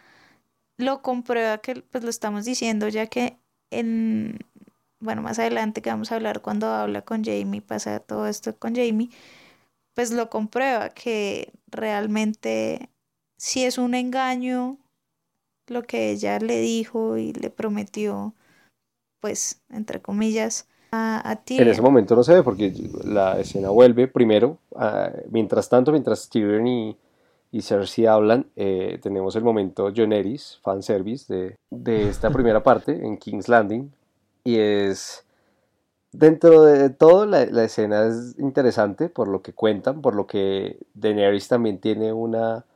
[0.79, 3.39] lo comprueba que pues lo estamos diciendo ya que
[3.71, 4.39] en
[4.99, 8.75] bueno más adelante que vamos a hablar cuando habla con Jamie pasa todo esto con
[8.75, 9.11] Jamie
[9.93, 12.89] pues lo comprueba que realmente
[13.37, 14.79] si es un engaño
[15.69, 18.35] lo que ella le dijo y le prometió
[19.21, 21.57] pues entre comillas a, ti.
[21.59, 22.73] En ese momento no se ve porque
[23.05, 24.59] la escena vuelve primero,
[25.31, 26.99] mientras tanto, mientras Tyrion y,
[27.51, 32.93] y Cersei hablan, eh, tenemos el momento John Eris, fanservice de, de esta primera parte
[32.93, 33.91] en King's Landing
[34.45, 35.25] y es
[36.13, 41.49] Dentro de todo, la, escena es interesante por lo que cuentan, por lo que Daenerys
[41.49, 42.67] también tiene una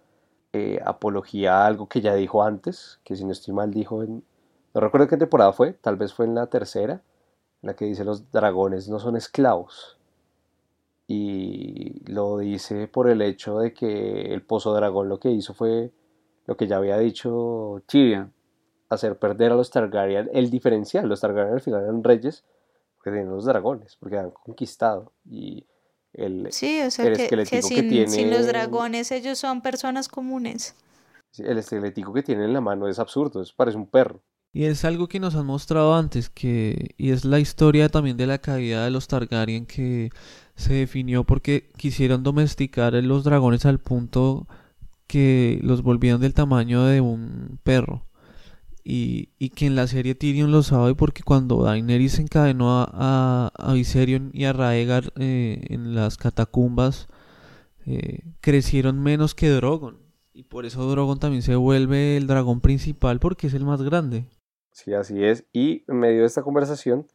[0.57, 4.25] eh, apología a algo que ya dijo antes, que si no estoy mal dijo en...
[4.75, 7.03] No recuerdo qué temporada fue, tal vez fue en la tercera,
[7.63, 9.99] en la que dice los dragones no son esclavos.
[11.09, 15.93] Y lo dice por el hecho de que el pozo dragón lo que hizo fue
[16.47, 18.33] lo que ya había dicho Tyrion,
[18.89, 21.09] hacer perder a los Targaryen el diferencial.
[21.09, 22.45] Los Targaryen al final eran reyes
[23.03, 25.13] que tienen los dragones, porque han conquistado.
[25.25, 25.65] Y
[26.17, 30.75] el, sí, o sea, que, que, sin, sin, los dragones ellos son personas comunes.
[31.39, 34.23] El esquelético que tiene en la mano es absurdo, es, parece un perro.
[34.53, 38.27] Y es algo que nos han mostrado antes, que y es la historia también de
[38.27, 40.09] la caída de los Targaryen que
[40.55, 44.47] se definió porque quisieron domesticar los dragones al punto
[45.07, 48.06] que los volvían del tamaño de un perro.
[48.89, 54.31] Y, que en la serie Tyrion lo sabe porque cuando Daenerys encadenó a, a, Viserion
[54.33, 57.09] y a Raegar eh, en las catacumbas
[57.85, 59.99] eh, crecieron menos que Drogon
[60.33, 64.27] y por eso Drogon también se vuelve el dragón principal porque es el más grande.
[64.71, 65.45] Sí, así es.
[65.53, 67.09] Y en medio de esta conversación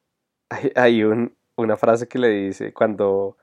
[0.50, 3.38] hay, hay un, una frase que le dice cuando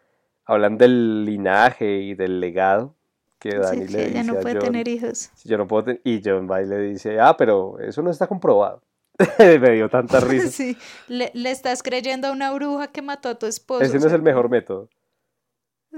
[0.46, 2.96] hablan del linaje y del legado
[3.42, 5.32] que Dani le dice no puede tener hijos.
[5.44, 8.84] Yo no puedo y John Bay le dice, ah, pero eso no está comprobado.
[9.40, 10.48] Me dio tanta risa.
[10.50, 10.78] Sí,
[11.08, 13.84] le, le, estás creyendo a una bruja que mató a tu esposo.
[13.84, 14.90] Ese no es el mejor método.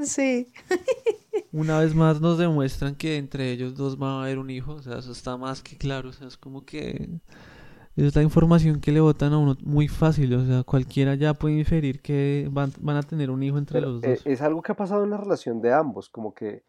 [0.03, 0.53] Sí.
[1.51, 4.81] Una vez más nos demuestran que entre ellos dos va a haber un hijo, o
[4.81, 7.19] sea, eso está más que claro, o sea, es como que
[7.95, 11.59] es la información que le botan a uno muy fácil, o sea, cualquiera ya puede
[11.59, 14.03] inferir que van, van a tener un hijo entre los dos.
[14.03, 16.63] Es, es algo que ha pasado en la relación de ambos, como que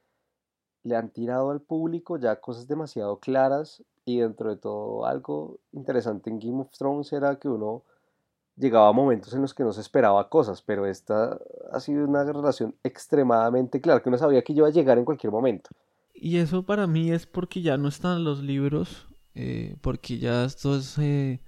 [0.84, 6.30] le han tirado al público ya cosas demasiado claras y dentro de todo algo interesante
[6.30, 7.82] en Game of Thrones era que uno
[8.56, 11.38] llegaba a momentos en los que no se esperaba cosas, pero esta
[11.72, 15.32] ha sido una relación extremadamente clara, que uno sabía que iba a llegar en cualquier
[15.32, 15.70] momento.
[16.14, 20.76] Y eso para mí es porque ya no están los libros, eh, porque ya esto
[20.76, 21.40] es eh,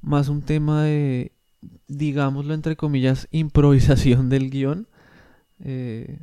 [0.00, 1.32] más un tema de,
[1.88, 4.88] digámoslo entre comillas, improvisación del guion.
[5.60, 6.18] Eh,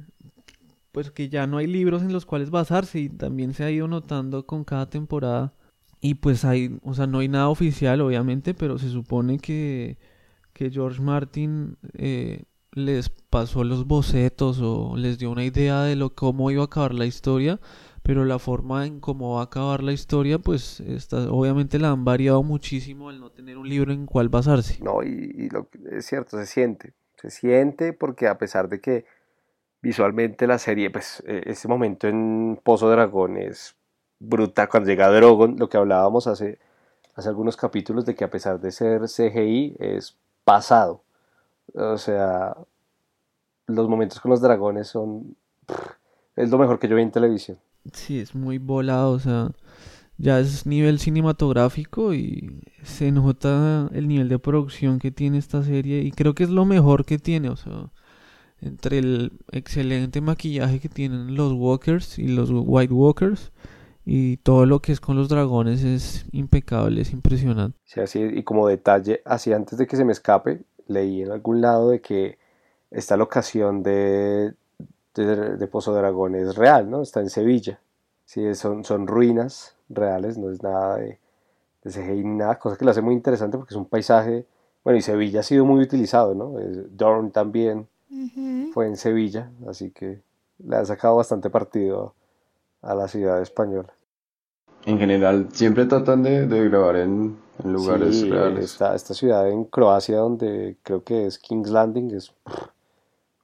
[0.91, 3.87] pues que ya no hay libros en los cuales basarse y también se ha ido
[3.87, 5.53] notando con cada temporada
[6.01, 9.97] y pues hay, o sea, no hay nada oficial obviamente, pero se supone que,
[10.53, 16.15] que George Martin eh, les pasó los bocetos o les dio una idea de lo
[16.15, 17.59] cómo iba a acabar la historia,
[18.01, 22.05] pero la forma en cómo va a acabar la historia, pues está, obviamente la han
[22.05, 24.81] variado muchísimo al no tener un libro en cuál basarse.
[24.81, 29.05] No, y, y lo es cierto, se siente, se siente porque a pesar de que
[29.81, 33.75] visualmente la serie, pues e, ese momento en Pozo Dragón es
[34.19, 36.59] brutal cuando llega Drogon, lo que hablábamos hace,
[37.15, 41.03] hace algunos capítulos de que a pesar de ser CGI es pasado.
[41.73, 42.55] O sea,
[43.67, 45.35] los momentos con los dragones son...
[46.35, 47.57] Es lo mejor que yo vi en televisión.
[47.93, 49.51] Sí, es muy volado, o sea,
[50.17, 56.01] ya es nivel cinematográfico y se nota el nivel de producción que tiene esta serie
[56.01, 57.91] y creo que es lo mejor que tiene, o sea,
[58.61, 63.51] entre el excelente maquillaje que tienen los Walkers y los White Walkers
[64.05, 67.77] y todo lo que es con los dragones es impecable, es impresionante.
[68.15, 72.01] Y como detalle, así antes de que se me escape, leí en algún lado de
[72.01, 72.39] que
[72.91, 74.53] esta locación de,
[75.13, 77.01] de, Pozo Dragón es real, ¿no?
[77.01, 77.79] Está en Sevilla.
[78.25, 81.19] Sí, son, son ruinas reales, no es nada de,
[81.83, 84.45] de CGI ni nada, cosa que lo hace muy interesante porque es un paisaje,
[84.83, 86.53] bueno, y Sevilla ha sido muy utilizado, ¿no?
[86.91, 87.87] Dorn también,
[88.73, 90.21] fue en Sevilla, así que
[90.59, 92.13] le ha sacado bastante partido
[92.81, 93.93] a la ciudad española.
[94.85, 98.65] En general, siempre tratan de, grabar en, lugares reales.
[98.65, 102.33] Esta, esta ciudad en Croacia, donde creo que es King's Landing, es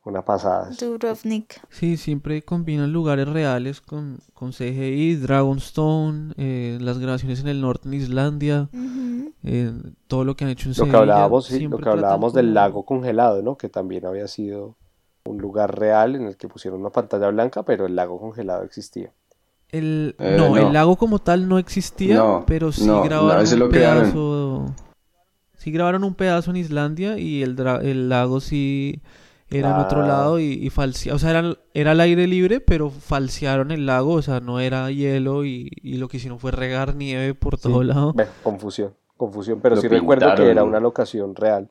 [0.05, 0.69] una pasada.
[0.79, 1.59] Dubrovnik.
[1.69, 7.87] Sí, siempre combinan lugares reales con, con CGI, Dragonstone, eh, las grabaciones en el norte
[7.89, 8.69] en Islandia,
[9.43, 9.73] eh,
[10.07, 13.41] todo lo que han hecho en lo que hablábamos, Lo que hablábamos del lago congelado,
[13.41, 13.57] ¿no?
[13.57, 14.75] Que también había sido
[15.25, 19.11] un lugar real en el que pusieron una pantalla blanca, pero el lago congelado existía.
[19.69, 20.57] El, Eh, no, no.
[20.57, 24.75] el lago como tal no existía, No, pero sí no, grabaron un lo pedazo.
[25.57, 29.01] Sí grabaron un pedazo en Islandia y el, dra- el lago sí
[29.49, 32.89] era en otro lado y, y falsea- o sea, era, era al aire libre, pero
[32.89, 36.95] falsearon el lago, o sea, no era hielo y, y lo que hicieron fue regar
[36.95, 38.13] nieve por todo lado.
[38.13, 41.69] Bueno, confusión, confusión, pero Lo sí recuerdo que era una locación real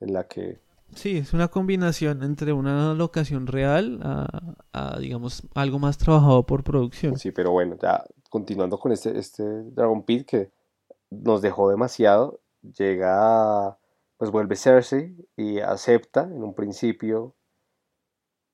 [0.00, 0.58] en la que
[0.94, 6.64] Sí, es una combinación entre una locación real a, a, digamos, algo más trabajado por
[6.64, 7.18] producción.
[7.18, 10.50] Sí, pero bueno, ya continuando con este, este Dragon Pit que
[11.10, 12.40] nos dejó demasiado,
[12.76, 13.77] llega,
[14.18, 17.34] pues vuelve Cersei y acepta en un principio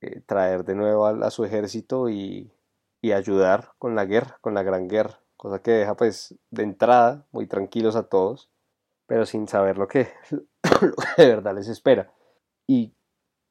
[0.03, 2.53] eh, traer de nuevo a, su ejército y,
[3.01, 7.27] y ayudar con la guerra, con la gran guerra, cosa que deja pues de entrada
[7.33, 8.51] muy tranquilos a todos,
[9.07, 10.09] pero sin saber lo que,
[10.83, 12.12] lo que de verdad les espera.
[12.67, 12.93] Y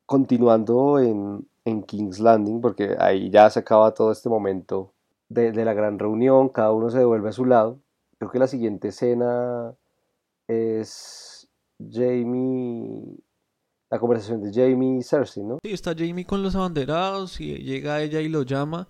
[0.06, 4.94] continuando en, en King's Landing, porque ahí ya se acaba todo este momento
[5.30, 7.80] de, de la gran reunión, cada uno se devuelve a su lado.
[8.20, 9.76] Creo que la siguiente escena
[10.48, 11.33] es
[11.92, 13.18] Jamie,
[13.90, 15.58] la conversación de Jamie y Cersei, ¿no?
[15.64, 18.88] Sí, está Jamie con los abanderados y llega ella y lo llama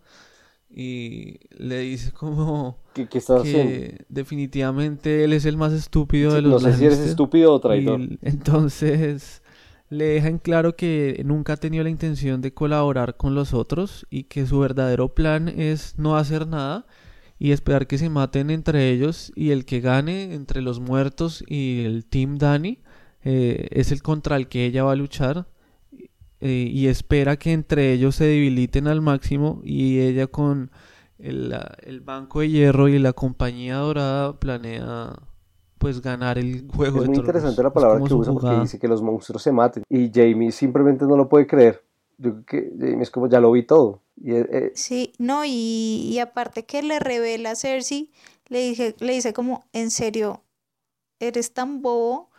[0.69, 4.03] y le dice como ¿Qué, qué estás haciendo?
[4.09, 8.01] definitivamente él es el más estúpido de los no sé si eres estúpido o traidor.
[8.01, 9.43] Y entonces
[9.89, 14.23] le dejan claro que nunca ha tenido la intención de colaborar con los otros y
[14.23, 16.87] que su verdadero plan es no hacer nada
[17.37, 21.83] y esperar que se maten entre ellos y el que gane entre los muertos y
[21.83, 22.79] el Team Dani
[23.23, 25.47] eh, es el contra el que ella va a luchar
[26.39, 30.71] eh, y espera que entre ellos se debiliten al máximo y ella con
[31.17, 35.13] el, el Banco de Hierro y la Compañía Dorada planea
[35.77, 37.19] pues ganar el juego Es de muy tronos.
[37.19, 39.83] interesante la palabra que usa porque dice que los monstruos se maten.
[39.89, 41.83] Y Jamie simplemente no lo puede creer.
[42.17, 44.01] Yo creo que Jamie es como ya lo vi todo.
[44.15, 48.11] Y eh, Sí, no, y, y aparte que le revela a Cersei,
[48.47, 50.43] le dije, le dice como, en serio,
[51.19, 52.29] eres tan bobo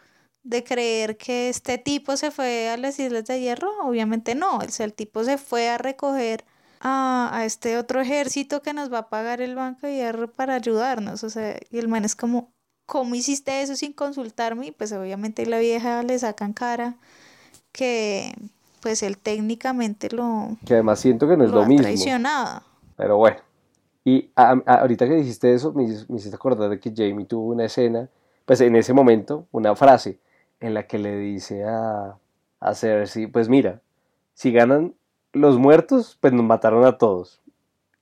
[0.45, 3.70] de creer que este tipo se fue a las Islas de Hierro.
[3.82, 6.45] Obviamente no, o sea, el tipo se fue a recoger
[6.80, 10.55] a, a este otro ejército que nos va a pagar el Banco de Hierro para
[10.55, 11.24] ayudarnos.
[11.24, 12.53] O sea, y el man es como,
[12.86, 14.66] ¿cómo hiciste eso sin consultarme?
[14.66, 16.97] Y pues obviamente la vieja le sacan cara
[17.72, 18.34] que
[18.80, 21.82] pues él técnicamente lo, que además siento que no es lo lo mismo.
[21.84, 22.62] traicionado.
[22.97, 23.38] Pero bueno.
[24.05, 27.53] Y a- a- ahorita que dijiste eso, me, me hiciste acordar de que Jamie tuvo
[27.53, 28.09] una escena,
[28.45, 30.20] pues en ese momento, una frase
[30.61, 32.16] en la que le dice a,
[32.61, 33.80] a Cersei, pues mira,
[34.34, 34.94] si ganan
[35.32, 37.40] los muertos, pues nos mataron a todos.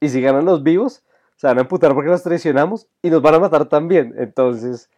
[0.00, 1.03] Y si ganan los vivos,
[1.36, 4.14] se van a amputar porque los traicionamos y nos van a matar también.
[4.18, 4.90] Entonces,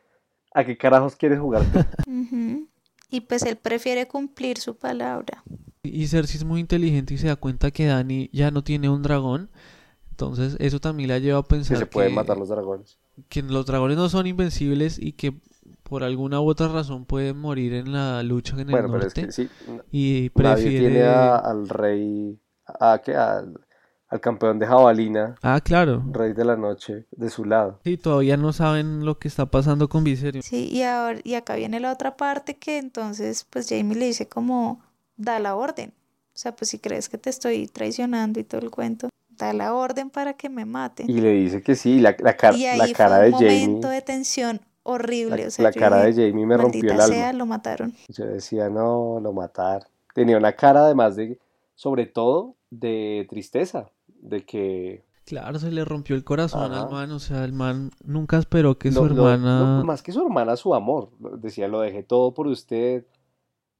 [0.52, 1.62] ¿a qué carajos quieres jugar?
[3.10, 5.44] Y pues él prefiere cumplir su palabra.
[5.84, 9.02] Y Cersei es muy inteligente y se da cuenta que Dani ya no tiene un
[9.02, 9.50] dragón.
[10.10, 12.98] Entonces eso también la lleva a que pensar se pueden que, matar los dragones.
[13.28, 15.34] que los dragones no son invencibles y que
[15.88, 19.14] por alguna u otra razón pueden morir en la lucha en el Bueno, pero es
[19.14, 19.26] norte.
[19.26, 19.48] que sí,
[19.92, 20.78] Y nadie prefiere...
[20.90, 23.14] tiene a- al rey, a, ¿qué?
[23.14, 23.54] al,
[24.08, 26.02] al campeón de jabalina, Ah, claro.
[26.12, 27.80] rey de la noche, de su lado.
[27.84, 30.42] Sí, todavía no saben lo que está pasando con Viserion.
[30.42, 34.26] Sí, y ahora, y acá viene la otra parte que entonces pues Jamie le dice
[34.28, 34.80] como
[35.16, 35.92] da la orden.
[36.34, 39.72] O sea, pues si crees que te estoy traicionando y todo el cuento, da la
[39.74, 41.08] orden para que me maten.
[41.10, 43.30] Y le dice que sí, la, la, car- Y ahí la fue cara un de
[43.30, 45.42] momento Jamie, de tensión horrible.
[45.42, 47.14] la, o sea, la yo cara de Jamie me rompió el "Maldita alma.
[47.16, 47.92] sea, lo mataron.
[48.08, 49.88] Yo decía, no, lo matar.
[50.14, 51.38] Tenía una cara además de,
[51.74, 56.82] sobre todo, de tristeza, de que Claro, se le rompió el corazón Ajá.
[56.84, 57.10] al man.
[57.12, 59.78] O sea, el man nunca esperó que su hermana...
[59.80, 61.08] lo- más que su hermana, su amor.
[61.38, 63.06] Decía, lo dejé todo por usted,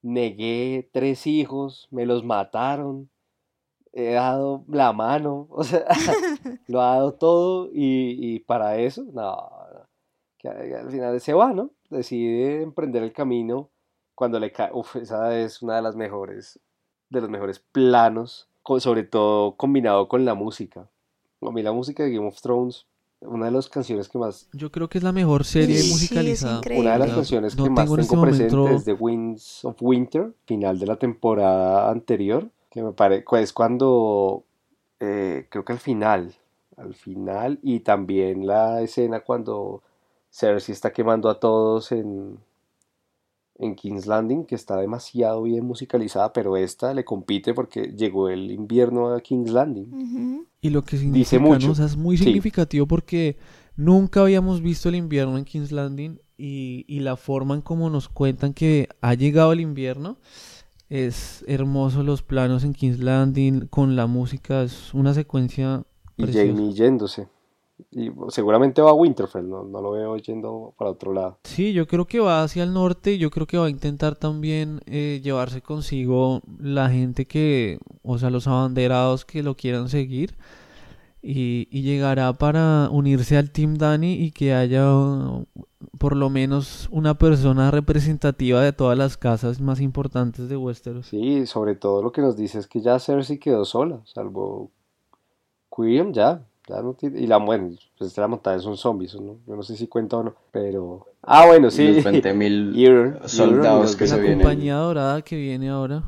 [0.03, 3.09] negué tres hijos, me los mataron,
[3.93, 5.85] he dado la mano, o sea,
[6.67, 9.49] lo ha dado todo y, y para eso, no,
[10.53, 11.71] que al final se va, ¿no?
[11.91, 13.71] Decide emprender el camino
[14.15, 16.59] cuando le cae, uf, esa es una de las mejores,
[17.11, 20.89] de los mejores planos, sobre todo combinado con la música.
[21.43, 22.87] A mí la música de Game of Thrones,
[23.21, 26.59] una de las canciones que más Yo creo que es la mejor serie Sí, musicalizada.
[26.59, 26.83] increíble.
[26.87, 28.85] una de las No- canciones no que más tengo en este tengo presente momento- es
[28.85, 34.45] The Winds of Winter, final de la temporada anterior, que me parece es cuando
[35.01, 36.35] eh, creo que al final,
[36.77, 39.83] al final y también la escena cuando
[40.35, 42.39] Cersei está quemando a todos en
[43.57, 48.51] en King's Landing, que está demasiado bien musicalizada, pero esta le compite porque llegó el
[48.51, 50.45] invierno a King's Landing.
[50.61, 51.67] Y lo que Dice significa, mucho.
[51.69, 51.73] ¿no?
[51.73, 52.25] O sea, es muy Sí.
[52.25, 53.37] significativo porque
[53.77, 58.09] nunca habíamos visto el invierno en King's Landing y, y la forma en cómo nos
[58.09, 60.17] cuentan que ha llegado el invierno
[60.91, 65.85] es hermoso los planos en King's Landing con la música, es una secuencia
[66.17, 67.29] Y Jamie yéndose.
[67.91, 71.39] Y seguramente va a Winterfell, no, no, lo veo yendo para otro lado.
[71.43, 74.15] Sí, yo creo que va hacia el norte y yo creo que va a intentar
[74.15, 80.37] también eh, llevarse consigo la gente que, o sea, los abanderados que lo quieran seguir.
[81.21, 84.85] Y, y llegará para unirse al Team Dani y que haya
[85.99, 91.07] por lo menos una persona representativa de todas las casas más importantes de Westeros.
[91.07, 94.71] Sí, sobre todo lo que nos dice es que ya Cersei quedó sola, salvo
[95.75, 99.39] Quirion ya, ya no tiene, y la bueno, pues la montaña son zombies, ¿no?
[99.47, 104.07] Yo no sé si cuenta o no, pero ah bueno sí, los 20.000 soldados que
[104.07, 104.39] se vienen.
[104.39, 106.03] La compañía dorada que viene ahora.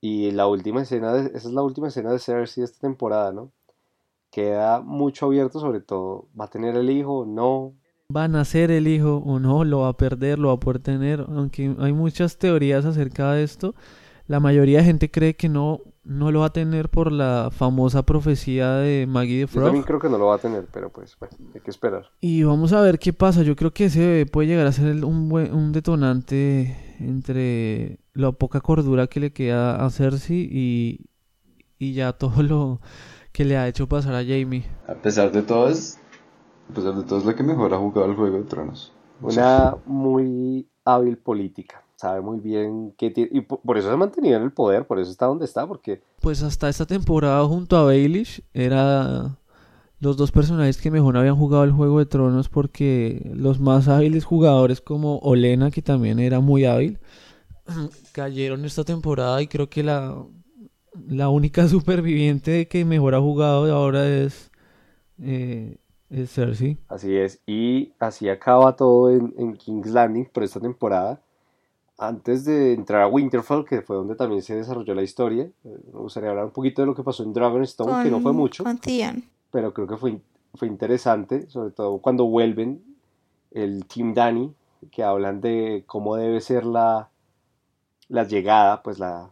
[0.00, 3.32] Y la última escena, de, esa es la última escena de Cersei de esta temporada,
[3.32, 3.52] ¿no?
[4.30, 7.26] Queda mucho abierto, sobre todo, ¿va a tener el hijo?
[7.26, 7.74] No,
[8.14, 10.80] va a nacer el hijo o no, lo va a perder, lo va a poder
[10.80, 13.74] tener, aunque hay muchas teorías acerca de esto,
[14.26, 18.02] la mayoría de gente cree que no, no lo va a tener por la famosa
[18.02, 19.62] profecía de Maggie de Frog.
[19.62, 22.10] Yo también creo que no lo va a tener, pero pues bueno, hay que esperar.
[22.20, 25.28] Y vamos a ver qué pasa, yo creo que ese puede llegar a ser un,
[25.28, 31.06] buen, un detonante entre la poca cordura que le queda a Cersei y,
[31.78, 32.80] y ya todo lo
[33.32, 34.64] que le ha hecho pasar a Jamie.
[34.88, 35.98] A pesar de todo es
[36.70, 38.92] a pesar de todo, es la que mejor ha jugado el Juego de Tronos.
[39.20, 41.84] Una muy hábil política.
[42.02, 43.30] Sabe muy bien qué tiene.
[43.32, 46.02] Y por eso se ha mantenido en el poder, por eso está donde está, porque.
[46.20, 49.38] Pues hasta esta temporada, junto a Baelish, era
[50.00, 54.24] los dos personajes que mejor habían jugado el Juego de Tronos, porque los más hábiles
[54.24, 56.98] jugadores, como Olena, que también era muy hábil,
[58.10, 60.26] cayeron esta temporada y creo que la,
[61.06, 64.50] la única superviviente que mejor ha jugado ahora es
[65.22, 65.76] eh,
[66.10, 66.78] es Cersei.
[66.88, 67.40] Así es.
[67.46, 71.22] Y así acaba todo en, King's Landing por esta temporada.
[72.02, 76.00] Antes de entrar a Winterfell, que fue donde también se desarrolló la historia, eh, me
[76.00, 78.64] gustaría hablar un poquito de lo que pasó en Dragonstone, que no fue mucho.
[79.52, 80.18] Pero creo que fue,
[80.54, 82.82] fue interesante, sobre todo cuando vuelven
[83.52, 84.52] el Team Danny,
[84.90, 87.08] que hablan de cómo debe ser la,
[88.08, 89.30] la llegada, pues la...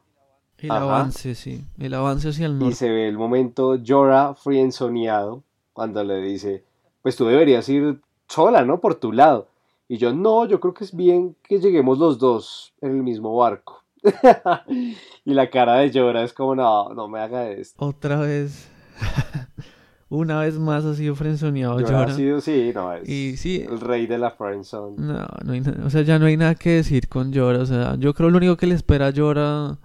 [0.58, 1.64] El avance, sí.
[1.76, 2.72] El avance hacia el norte.
[2.72, 5.42] Y se ve el momento Jorah frienzoneado
[5.72, 6.62] cuando le dice,
[7.02, 8.78] pues tú deberías ir sola, ¿no?
[8.78, 9.48] Por tu lado.
[9.90, 13.34] Y yo, no, yo creo que es bien que lleguemos los dos en el mismo
[13.34, 13.82] barco.
[15.24, 17.84] y la cara de Llora es como, no, no me haga esto.
[17.84, 18.70] Otra vez.
[20.08, 22.04] Una vez más ha sido frenzoneado Llora.
[22.04, 24.94] Ha sido, sí, no, es y, sí, el rey de la frenzone.
[24.96, 27.58] No, no hay o sea, ya no hay nada que decir con Llora.
[27.58, 29.76] O sea, yo creo lo único que le espera a Llora,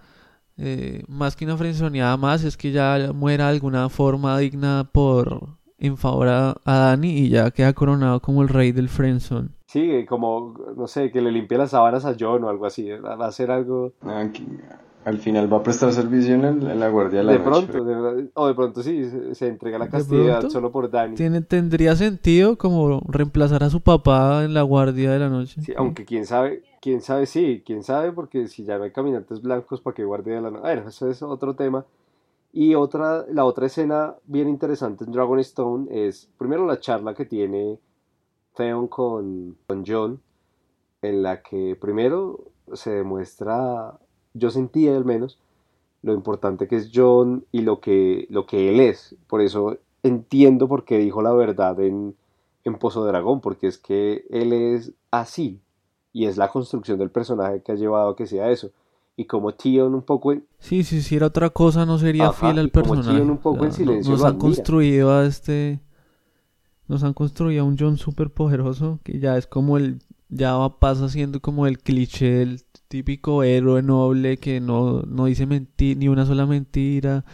[0.57, 5.57] eh, más que una frenzoneada más, es que ya muera de alguna forma digna por
[5.79, 9.49] en favor a, Dani y ya queda coronado como el rey del friendzone.
[9.75, 13.15] Sí, como, no sé, que le limpie las sábanas a John o algo así, va
[13.15, 13.91] a hacer algo...
[14.03, 14.25] Ah,
[15.03, 17.85] al final va a prestar servicio en, la guardia de la de Pronto,
[18.35, 19.03] o de pronto sí,
[19.33, 21.15] se, entrega la castidad solo por Dani.
[21.15, 25.61] Tiene, tendría sentido como reemplazar a su papá en la guardia de la noche.
[25.61, 29.41] Sí, aunque quién sabe, quién sabe, sí, quién sabe, porque si ya no hay caminantes
[29.41, 30.61] blancos, ¿para qué guardia de la noche?
[30.61, 31.83] Bueno, eso es otro tema.
[32.53, 37.77] Y otra, la otra escena bien interesante en Dragonstone es, primero la charla que tiene
[38.55, 40.21] Theon con, con John,
[41.01, 43.97] en la que primero se demuestra,
[44.33, 45.37] yo sentía al menos,
[46.01, 49.15] lo importante que es John y lo que, lo que él es.
[49.27, 52.15] Por eso entiendo por qué dijo la verdad en,
[52.63, 55.59] en Pozo Dragón, porque es que él es así.
[56.13, 58.71] Y es la construcción del personaje que ha llevado a que sea eso
[59.17, 60.45] y como Tion un poco en...
[60.59, 63.19] Sí, si hiciera otra cosa no sería fiel al personaje.
[63.19, 65.79] Como un poco en silencio Nos han construido a este...
[66.87, 69.99] Nos han construido un John súper poderoso que ya es como el...
[70.29, 75.45] Ya va, pasa siendo como el cliché el típico héroe noble que no, no dice
[75.45, 77.25] mentir, ni una sola mentira.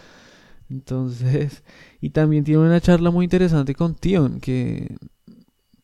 [0.70, 1.64] Entonces...
[2.02, 4.96] Y también tiene una charla muy interesante con Tion que...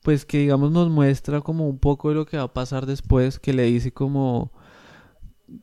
[0.03, 3.39] Pues que digamos nos muestra como un poco de lo que va a pasar después,
[3.39, 4.51] que le dice como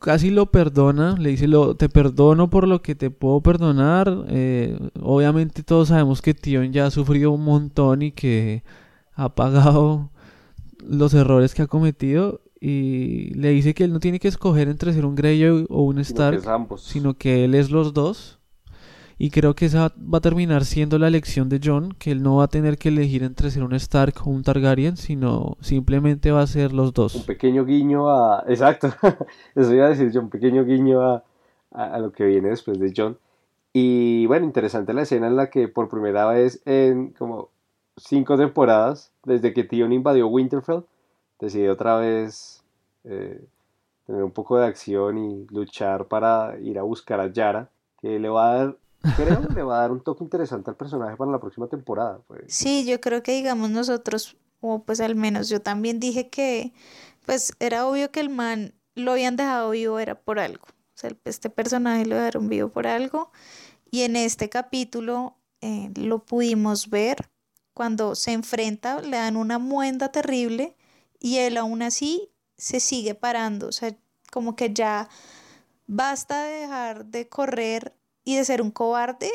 [0.00, 4.26] casi lo perdona, le dice, lo, te perdono por lo que te puedo perdonar.
[4.28, 8.62] Eh, obviamente todos sabemos que Tion ya ha sufrido un montón y que
[9.14, 10.10] ha pagado
[10.86, 14.92] los errores que ha cometido y le dice que él no tiene que escoger entre
[14.92, 16.42] ser un Greyjoy o un Stark,
[16.78, 18.38] sino que él es los dos
[19.18, 22.36] y creo que esa va a terminar siendo la elección de John, que él no
[22.36, 26.42] va a tener que elegir entre ser un Stark o un Targaryen, sino simplemente va
[26.42, 27.14] a ser los dos.
[27.14, 28.44] Un pequeño guiño a...
[28.48, 28.88] Exacto,
[29.54, 31.24] eso iba a decir yo, un pequeño guiño a,
[31.70, 33.18] a, lo que viene después de John.
[33.72, 37.50] Y bueno, interesante la escena en la que por primera vez en como
[37.96, 40.84] cinco temporadas, desde que Tion invadió Winterfell,
[41.40, 42.62] decide otra vez
[43.04, 43.44] eh,
[44.06, 47.68] tener un poco de acción y luchar para ir a buscar a Yara,
[48.00, 48.76] que le va a dar
[49.16, 52.20] creo que le va a dar un toque interesante al personaje para la próxima temporada.
[52.26, 52.44] Pues.
[52.48, 56.72] Sí, yo creo que digamos nosotros, o pues al menos yo también dije que
[57.26, 60.64] pues era obvio que el man lo habían dejado vivo era por algo.
[60.66, 63.30] O sea, este personaje lo dejaron vivo por algo.
[63.90, 67.30] Y en este capítulo eh, lo pudimos ver
[67.72, 70.76] cuando se enfrenta, le dan una muenda terrible
[71.18, 73.68] y él aún así se sigue parando.
[73.68, 73.96] O sea,
[74.30, 75.08] como que ya
[75.86, 77.94] basta de dejar de correr
[78.24, 79.30] y de ser un cobarde.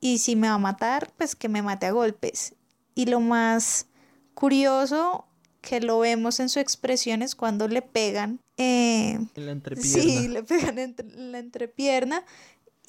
[0.00, 2.54] Y si me va a matar, pues que me mate a golpes.
[2.94, 3.86] Y lo más
[4.34, 5.26] curioso
[5.60, 8.40] que lo vemos en sus expresiones cuando le pegan.
[8.56, 10.02] Eh, en la entrepierna.
[10.02, 12.24] Sí, le pegan en la entrepierna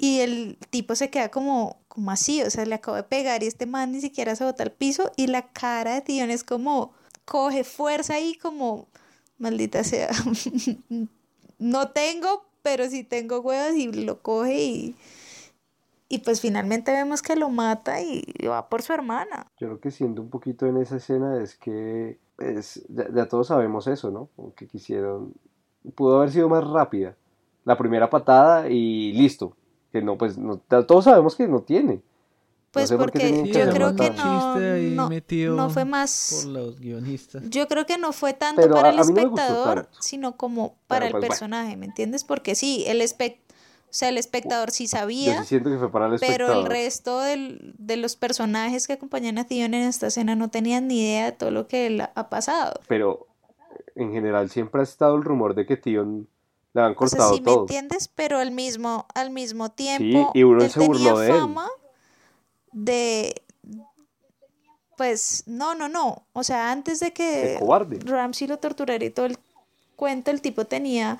[0.01, 3.47] y el tipo se queda como, como así, o sea, le acabo de pegar y
[3.47, 6.91] este man ni siquiera se bota al piso y la cara de Tion es como,
[7.23, 8.87] coge fuerza y como,
[9.37, 10.09] maldita sea,
[11.59, 14.95] no tengo, pero sí tengo huevos y lo coge y,
[16.09, 19.47] y pues finalmente vemos que lo mata y va por su hermana.
[19.59, 23.87] Yo lo que siento un poquito en esa escena es que pues, ya, todos sabemos
[23.87, 24.29] eso, ¿no?
[24.55, 25.33] Que quisieron,
[25.95, 27.15] pudo haber sido más rápida.
[27.65, 29.55] La primera patada y listo.
[29.91, 32.01] Que no, pues no, todos sabemos que no tiene.
[32.71, 35.09] Pues porque yo creo que no,
[35.55, 36.43] no, fue más...
[36.43, 37.43] Por los guionistas.
[37.49, 41.75] Yo creo que no fue tanto para el espectador, sino como para el pues, personaje,
[41.75, 42.23] ¿me entiendes?
[42.23, 43.51] Porque sí, el espectador
[43.91, 45.39] o sea, el espectador sí sabía.
[45.39, 46.47] Yo siento que fue para el espectador.
[46.47, 50.49] Pero el resto del, de los personajes que acompañan a Theon en esta escena no
[50.49, 52.79] tenían ni idea de todo lo que él ha pasado.
[52.87, 53.27] Pero
[53.95, 56.29] en general siempre ha estado el rumor de que Theon
[56.71, 60.31] le han cortado o sea, sí me entiendes, pero al mismo, al mismo tiempo.
[60.31, 61.67] Sí, y uno él se tenía de fama
[62.71, 63.41] de.
[64.97, 66.27] Pues no, no, no.
[66.33, 67.59] O sea, antes de que
[68.05, 69.37] Ramsey lo torturara y todo el
[69.95, 71.17] cuento, el tipo tenía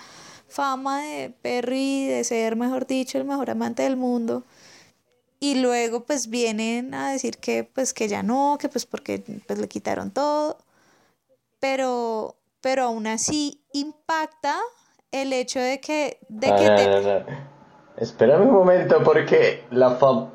[0.47, 4.43] fama de Perry, de ser, mejor dicho, el mejor amante del mundo.
[5.39, 9.57] Y luego pues vienen a decir que pues que ya no, que pues porque pues
[9.57, 10.57] le quitaron todo.
[11.59, 14.59] Pero, pero aún así impacta
[15.11, 16.19] el hecho de que...
[16.29, 17.25] De que
[17.97, 20.31] Espérame un momento porque la fama...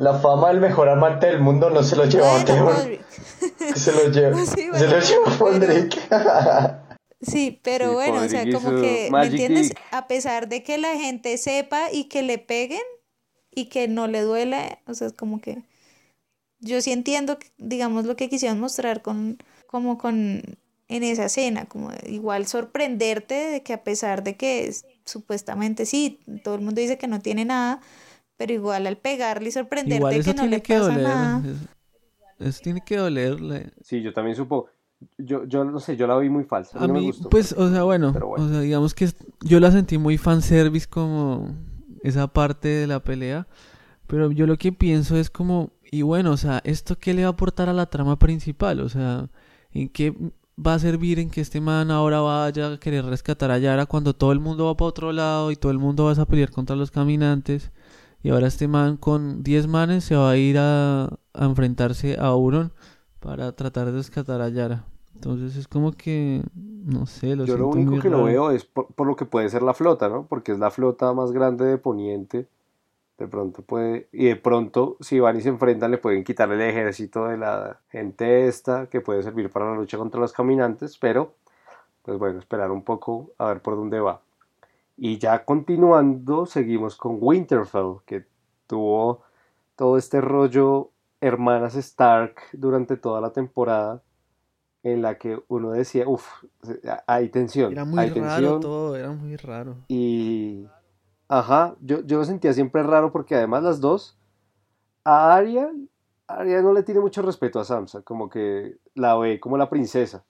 [0.00, 4.46] La fama del mejor amante del mundo no se lo lleva a Se lo lleva,
[4.46, 6.84] se lo lleva
[7.20, 9.74] Sí, pero bueno, o sea, como que, ¿me entiendes?
[9.90, 12.80] A pesar de que la gente sepa y que le peguen
[13.50, 15.64] y que no le duele, o sea, es como que
[16.60, 19.36] yo sí entiendo, digamos, lo que quisieron mostrar con,
[19.66, 20.42] como con,
[20.88, 24.74] en esa escena, como igual sorprenderte de que a pesar de que
[25.04, 27.82] supuestamente sí, todo el mundo dice que no tiene nada,
[28.40, 31.42] pero igual al pegarle y sorprenderte que no le pasa nada.
[32.38, 33.70] Eso tiene que dolerle.
[33.82, 34.70] Sí, yo también supo
[35.18, 36.82] yo, yo no sé, yo la vi muy falsa.
[36.82, 39.10] A, mí, pues, o sea, bueno, o sea, digamos que
[39.42, 41.54] yo la sentí muy fanservice como
[42.02, 43.46] esa parte de la pelea,
[44.06, 47.28] pero yo lo que pienso es como, y bueno, o sea, ¿esto qué le va
[47.28, 48.80] a aportar a la trama principal?
[48.80, 49.28] O sea,
[49.72, 50.14] ¿en qué
[50.66, 54.14] va a servir en que este man ahora vaya a querer rescatar a Yara cuando
[54.14, 56.74] todo el mundo va para otro lado y todo el mundo va a pelear contra
[56.74, 57.70] los caminantes?
[58.22, 62.26] Y ahora este man con 10 manes se va a ir a, a enfrentarse a
[62.26, 62.72] Auron
[63.20, 64.84] para tratar de rescatar a Yara.
[65.20, 69.06] Entonces es como que, no sé, lo Yo lo único que lo veo es por,
[69.06, 70.24] lo que puede ser la flota, ¿no?
[70.26, 72.46] Porque es la flota más grande de Poniente.
[73.18, 76.62] De pronto puede, y de pronto si van y se enfrentan le pueden quitar el
[76.62, 81.34] ejército de la gente esta, que puede servir para la lucha contra los caminantes, pero
[82.02, 84.22] pues bueno, esperar un poco a ver por dónde va.
[84.96, 88.26] Y ya continuando, seguimos con Winterfell, que
[88.66, 89.22] tuvo
[89.76, 94.02] todo este rollo hermanas Stark durante toda la temporada
[94.82, 96.44] en la que uno decía, uff,
[97.06, 97.72] hay tensión.
[97.72, 99.76] Era muy raro todo, era muy raro.
[99.88, 100.66] Y,
[101.28, 104.18] ajá, yo, yo lo sentía siempre raro porque además las dos,
[105.04, 105.70] a Arya,
[106.26, 110.24] Arya no le tiene mucho respeto a Samsa, como que la ve como la princesa.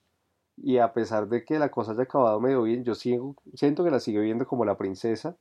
[0.62, 3.90] Y a pesar de que la cosa haya acabado medio bien, yo sigo, siento que
[3.90, 5.36] la sigue viendo como la princesa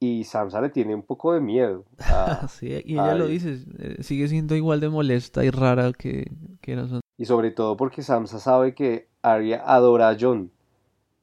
[0.00, 1.84] y Samsa le tiene un poco de miedo.
[2.48, 6.30] sí, y ella lo dice, eh, sigue siendo igual de molesta y rara que,
[6.60, 7.00] que nosotros.
[7.16, 10.50] Y sobre todo porque Samsa sabe que Arya adora a John.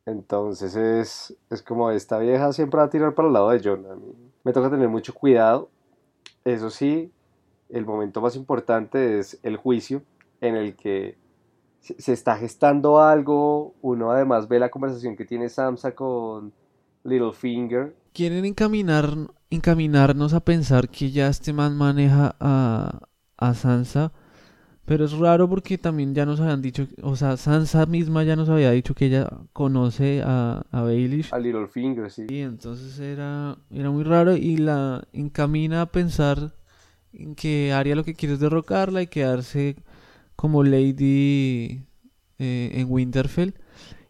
[0.06, 3.86] Entonces es, es como esta vieja siempre va a tirar para el lado de John.
[3.90, 4.14] A mí
[4.44, 5.70] me toca tener mucho cuidado.
[6.44, 7.12] Eso sí,
[7.70, 10.02] el momento más importante es el juicio
[10.40, 11.18] en el que
[11.82, 13.76] se está gestando algo.
[13.82, 16.54] Uno además ve la conversación que tiene Samsa con
[17.04, 17.96] Littlefinger.
[18.14, 19.06] Quieren encaminar,
[19.50, 23.08] encaminarnos a pensar que ya este man maneja a,
[23.38, 24.12] a Sansa
[24.86, 28.50] Pero es raro porque también ya nos habían dicho, o sea, Sansa misma ya nos
[28.50, 31.34] había dicho que ella conoce a, a Baelish.
[31.34, 32.26] A Littlefinger, sí.
[32.30, 36.54] Y entonces era, era muy raro y la encamina a pensar
[37.14, 39.78] en que Arya lo que quiere es derrocarla y quedarse
[40.42, 41.84] como Lady
[42.40, 43.54] eh, en Winterfell.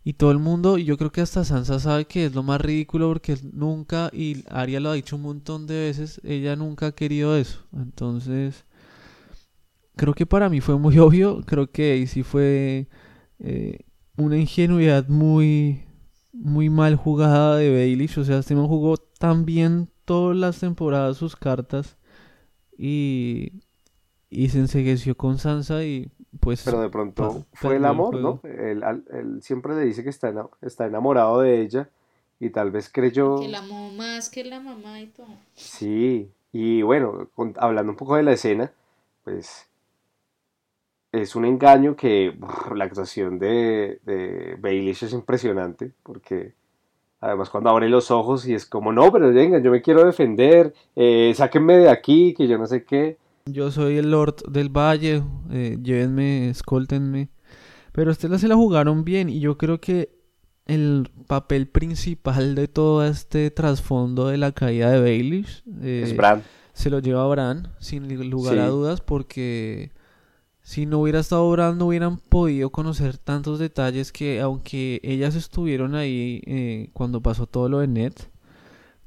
[0.05, 2.61] Y todo el mundo, y yo creo que hasta Sansa sabe que es lo más
[2.61, 6.91] ridículo porque nunca, y Arya lo ha dicho un montón de veces, ella nunca ha
[6.93, 7.67] querido eso.
[7.73, 8.63] Entonces,
[9.97, 12.87] creo que para mí fue muy obvio, creo que ahí sí fue
[13.39, 13.79] eh,
[14.15, 15.83] una ingenuidad muy,
[16.31, 18.17] muy mal jugada de Baelish.
[18.19, 21.97] O sea, este man jugó tan bien todas las temporadas sus cartas
[22.77, 23.51] y,
[24.31, 26.09] y se ensegueció con Sansa y
[26.39, 26.63] pues...
[26.63, 28.39] Pero de pronto fue el amor, ¿no?
[28.43, 31.89] Él, él, siempre le dice que está, está enamorado de ella
[32.39, 33.39] y tal vez creyó...
[33.39, 35.27] Que la amó más que la mamá y todo.
[35.53, 38.71] Sí, y bueno, hablando un poco de la escena,
[39.25, 39.67] pues
[41.11, 42.33] es un engaño que
[42.73, 46.53] la actuación de, de Baelish es impresionante porque
[47.19, 50.73] además cuando abre los ojos y es como no, pero venga, yo me quiero defender,
[50.95, 53.19] eh, sáquenme de aquí, que yo no sé qué.
[53.45, 57.29] Yo soy el Lord del Valle, eh, llévenme, escóltenme.
[57.91, 60.21] Pero ustedes se la jugaron bien y yo creo que
[60.65, 66.43] el papel principal de todo este trasfondo de la caída de Baelish eh, es Bran.
[66.73, 69.91] Se lo lleva Bran, sin lugar a dudas, porque
[70.61, 75.95] si no hubiera estado Bran no hubieran podido conocer tantos detalles que aunque ellas estuvieron
[75.95, 78.13] ahí eh, cuando pasó todo lo de Ned.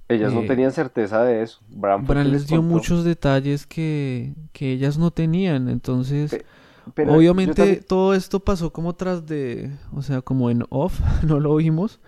[0.08, 1.60] Ellas no eh, tenían certeza de eso.
[1.68, 5.68] Bran, les, dio muchos detalles que, que, ellas no tenían.
[5.68, 6.44] Entonces,
[6.96, 12.00] obviamente todo esto pasó como tras de, o sea, como en off, no lo vimos.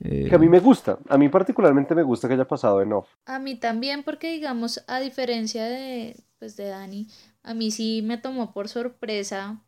[0.00, 3.08] Que a mí me gusta, a mí particularmente me gusta que haya pasado en off.
[3.26, 7.08] A mí también porque digamos, a diferencia de, pues, de Dani,
[7.42, 9.60] a mí sí me tomó por sorpresa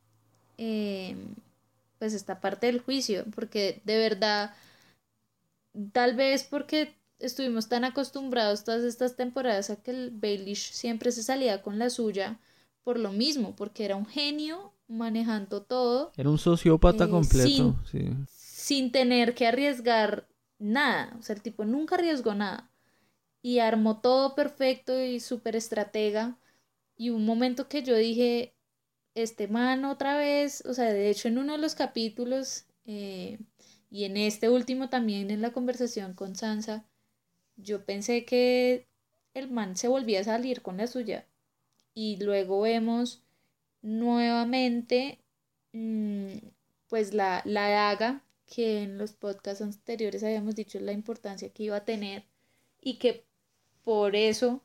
[0.57, 1.17] eh,
[1.99, 4.55] pues esta parte del juicio, porque de verdad,
[5.93, 11.23] tal vez porque estuvimos tan acostumbrados todas estas temporadas a que el Baelish siempre se
[11.23, 12.41] salía con la suya
[12.83, 16.13] por lo mismo, porque era un genio manejando todo.
[16.17, 20.27] Era un sociópata eh, completo, sin, sin tener que arriesgar
[20.59, 22.71] nada, o sea, el tipo nunca arriesgó nada.
[23.43, 26.37] Y armó todo perfecto y súper estratega
[27.01, 28.55] y un momento que yo dije,
[29.15, 33.39] este man otra vez, o sea, de hecho en uno de los capítulos eh,
[33.91, 36.85] y en este último también en la conversación con Sansa,
[37.63, 38.87] yo pensé que
[39.35, 41.27] el man se volvía a salir con la suya.
[41.95, 43.23] Y luego vemos
[43.83, 45.19] nuevamente
[45.73, 46.33] mm,
[46.89, 51.77] pues la, la daga que en los podcasts anteriores habíamos dicho la importancia que iba
[51.77, 52.25] a tener
[52.81, 53.25] y que
[53.85, 54.63] por eso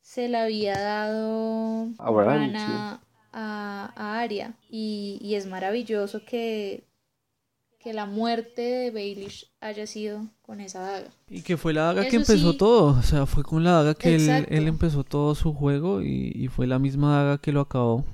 [0.00, 3.00] se le había dado a,
[3.32, 4.54] a, Aria.
[4.70, 6.84] Y, es maravilloso que,
[7.86, 11.06] que la muerte de Baelish haya sido con esa daga.
[11.30, 12.98] Y que fue la daga que empezó todo.
[12.98, 16.48] O sea, fue con la daga que él, él, empezó todo su juego y, y,
[16.48, 18.04] fue la misma daga que lo acabó.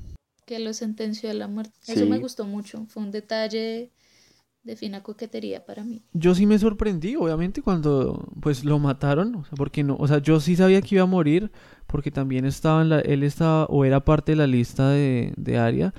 [0.44, 1.72] Que lo sentenció a la muerte.
[1.86, 2.84] Eso me gustó mucho.
[2.90, 3.90] Fue un detalle
[4.62, 6.02] de fina coquetería para mí.
[6.12, 10.18] Yo sí me sorprendí, obviamente, cuando pues lo mataron, o sea, porque no, o sea,
[10.18, 11.50] yo sí sabía que iba a morir,
[11.86, 15.56] porque también estaba en la, él estaba o era parte de la lista de, de
[15.56, 15.94] Aria,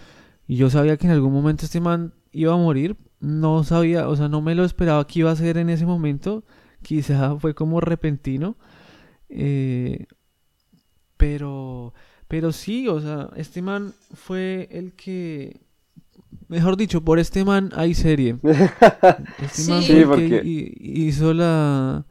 [0.47, 4.15] y yo sabía que en algún momento este man iba a morir, no sabía, o
[4.15, 6.43] sea, no me lo esperaba que iba a ser en ese momento,
[6.81, 8.57] quizá fue como repentino,
[9.29, 10.07] eh,
[11.15, 11.93] pero,
[12.27, 15.61] pero sí, o sea, este man fue el que
[16.47, 18.37] Mejor dicho, por este man hay serie.
[19.41, 22.05] Este man que hizo la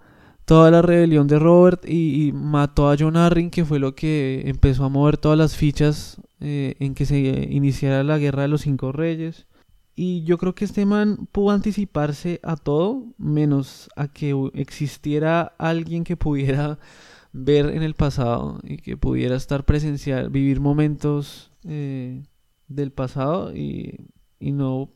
[0.45, 4.85] toda la rebelión de Robert y, mató a John Arryn, que fue lo que empezó
[4.85, 8.93] a mover todas las fichas eh, en que se iniciara la guerra de los cinco
[8.93, 9.47] reyes.
[9.95, 16.05] Y yo creo que este man pudo anticiparse a todo, menos a que existiera alguien
[16.05, 16.79] que pudiera
[17.33, 22.23] ver en el pasado y que pudiera estar presencial, vivir momentos eh,
[22.69, 24.13] del pasado y
[24.43, 24.91] y no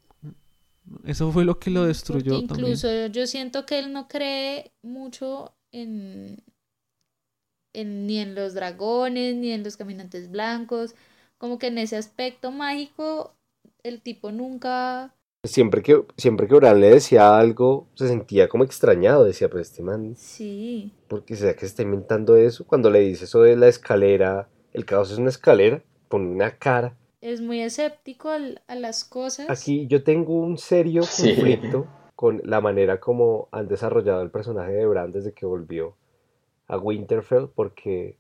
[1.05, 6.43] eso fue lo que lo destruyó incluso yo siento que él no cree mucho en,
[7.73, 10.95] en, ni en los dragones ni en los caminantes blancos
[11.39, 13.37] como que en ese aspecto mágico
[13.89, 15.15] el tipo nunca
[15.45, 19.83] siempre que siempre que Oran le decía algo se sentía como extrañado decía pues este
[19.83, 23.69] man sí porque sea que se está inventando eso cuando le dice eso de la
[23.69, 29.51] escalera el caos es una escalera pone una cara es muy escéptico a las cosas.
[29.51, 34.87] Aquí yo tengo un serio conflicto con la manera como han desarrollado el personaje de
[34.87, 35.97] Bran desde que volvió
[36.69, 38.17] a Winterfell, porque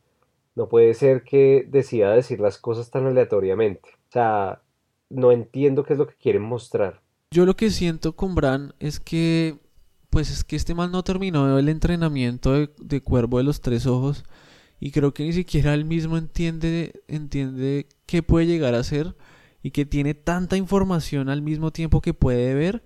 [0.56, 3.90] no puede ser que decida decir las cosas tan aleatoriamente.
[4.08, 4.62] O sea,
[5.10, 7.02] no entiendo qué es lo que quieren mostrar.
[7.30, 9.58] Yo lo que siento con Bran es que,
[10.10, 13.86] pues es que este man no terminó el entrenamiento de, de Cuervo de los Tres
[13.86, 14.24] Ojos
[14.80, 19.16] y creo que ni siquiera él mismo entiende, entiende qué puede llegar a ser
[19.62, 22.82] y que tiene tanta información al mismo tiempo que puede ver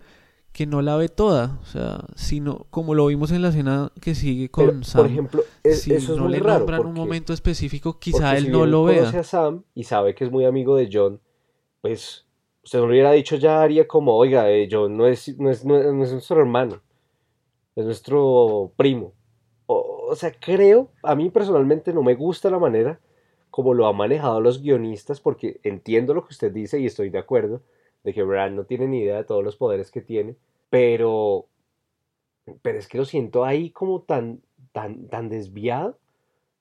[0.53, 4.17] que no la ve toda, o sea, sino como lo vimos en la escena que
[4.17, 5.03] sigue con Sam.
[5.03, 8.01] Por ejemplo, e-, si eso es no muy le raro nombran un porque- momento específico,
[8.01, 9.21] quizá él si no lo conoce vea.
[9.21, 11.21] a Sam y sabe que es muy amigo de John,
[11.81, 12.27] pues
[12.63, 15.65] usted no le hubiera dicho ya haría como, oiga, eh, es, no es, no es-
[15.65, 16.81] no es nuestro hermano,
[17.77, 19.13] es nuestro primo.
[19.67, 23.01] O, o sea, creo, a mí personalmente no me gusta la manera
[23.51, 27.19] como lo han manejado los guionistas, porque entiendo lo que usted dice y estoy de
[27.19, 27.63] acuerdo
[28.05, 30.37] de que Bran no tiene ni idea de todos los poderes que tiene,
[30.71, 31.49] pero,
[32.63, 35.99] pero es que lo siento ahí como tan, tan, tan desviado.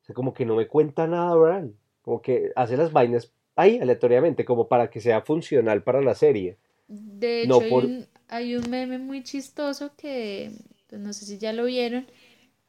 [0.03, 1.76] O sea, como que no me cuenta nada Bran.
[2.03, 6.57] Como que hace las vainas ahí aleatoriamente, como para que sea funcional para la serie.
[6.88, 10.51] De No hecho, hay, un, hay un meme muy chistoso que,
[10.88, 12.07] pues, no sé si ya lo vieron,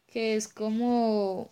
[0.07, 1.51] que es como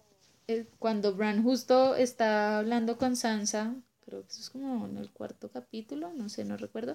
[0.48, 3.74] eh, cuando Bran justo está hablando con Sansa,
[4.04, 6.94] creo que eso es como en el cuarto capítulo, no sé, no recuerdo,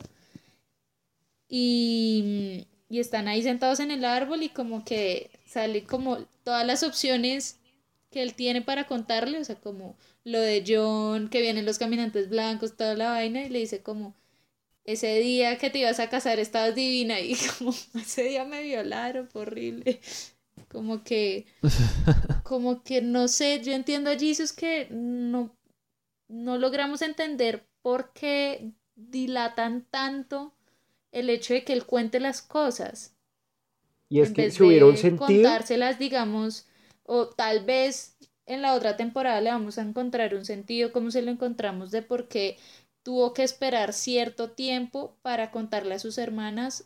[1.47, 6.83] y, y están ahí sentados en el árbol y como que sale como todas las
[6.83, 7.59] opciones
[8.13, 12.29] que él tiene para contarle, o sea, como lo de John, que vienen los caminantes
[12.29, 14.15] blancos, toda la vaina, y le dice como
[14.85, 19.27] ese día que te ibas a casar estabas divina y como ese día me violaron,
[19.33, 19.99] horrible.
[20.69, 21.47] Como que,
[22.43, 25.55] como que no sé, yo entiendo a Jesus que no,
[26.27, 30.53] no logramos entender por qué dilatan tanto
[31.11, 33.15] el hecho de que él cuente las cosas.
[34.09, 36.67] Y es en que vez si hubiera un sentido, contárselas, digamos,
[37.03, 41.21] o tal vez en la otra temporada le vamos a encontrar un sentido como se
[41.21, 42.57] lo encontramos de por qué
[43.03, 46.85] tuvo que esperar cierto tiempo para contarle a sus hermanas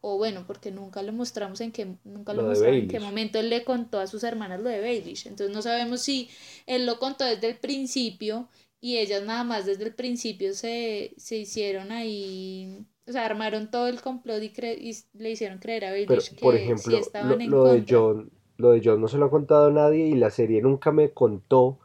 [0.00, 3.50] o bueno, porque nunca lo mostramos en qué nunca lo, mostraron en qué momento él
[3.50, 5.26] le contó a sus hermanas lo de Baelish.
[5.26, 6.28] Entonces no sabemos si
[6.66, 8.48] él lo contó desde el principio
[8.80, 13.88] y ellas nada más desde el principio se, se hicieron ahí, o sea, armaron todo
[13.88, 17.06] el complot y, cre- y le hicieron creer a Baelish por que sí ejemplo, lo,
[17.06, 17.84] estaban en lo de.
[17.88, 20.92] John, lo de John no se lo ha contado a nadie y la serie nunca
[20.92, 21.78] me contó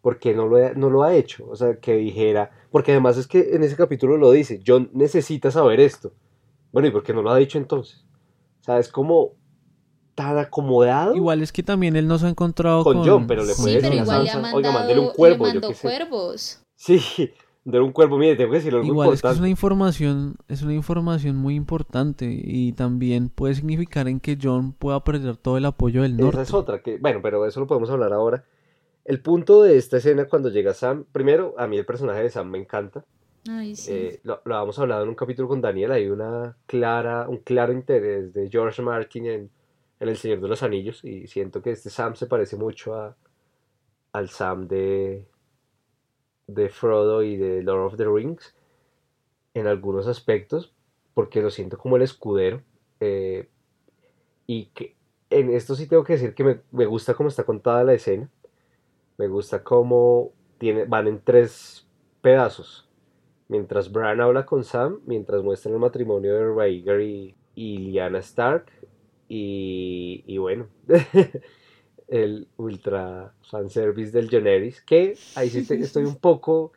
[0.00, 1.46] porque no lo, ha- no lo ha hecho.
[1.48, 5.50] O sea, que dijera, porque además es que en ese capítulo lo dice, John necesita
[5.50, 6.12] saber esto.
[6.72, 8.04] Bueno, ¿y por qué no lo ha dicho entonces?
[8.60, 9.32] O sea, es como
[10.14, 13.44] tan acomodado Igual es que también él no se ha encontrado con con, John, pero
[13.44, 15.82] le puede Sí, pero igual le ha oiga, mándele un le cuervo, yo mandó sé.
[15.82, 16.60] cuervos.
[16.76, 17.00] Sí,
[17.64, 20.62] de un cuervo, mire, tengo que decirle algo Igual es que es una información, es
[20.62, 25.64] una información muy importante y también puede significar en que John pueda perder todo el
[25.64, 26.42] apoyo del Esa norte.
[26.42, 28.44] es otra, que, bueno, pero eso lo podemos hablar ahora.
[29.06, 32.50] El punto de esta escena cuando llega Sam, primero, a mí el personaje de Sam
[32.50, 33.04] me encanta.
[33.48, 33.92] Ay, sí.
[33.92, 37.72] Eh, lo, lo habíamos hablado en un capítulo con Daniel, hay una clara, un claro
[37.72, 39.50] interés de George Martin en,
[40.00, 43.16] en El Señor de los Anillos y siento que este Sam se parece mucho a,
[44.12, 45.26] al Sam de,
[46.46, 48.54] de Frodo y de Lord of the Rings
[49.54, 50.74] en algunos aspectos,
[51.14, 52.62] porque lo siento como el escudero.
[53.00, 53.48] eh,
[54.46, 54.96] y que
[55.30, 58.30] en esto sí tengo que decir que me, me gusta cómo está contada la escena.
[59.18, 61.86] Me gusta cómo tiene, van en tres
[62.20, 62.88] pedazos.
[63.48, 68.66] Mientras Bran habla con Sam, mientras muestran el matrimonio de Rhaegar y, y Lyanna Stark.
[69.28, 70.68] Y, y bueno,
[72.14, 76.72] el ultra fanservice del Joneris, que ahí sí te- estoy un poco...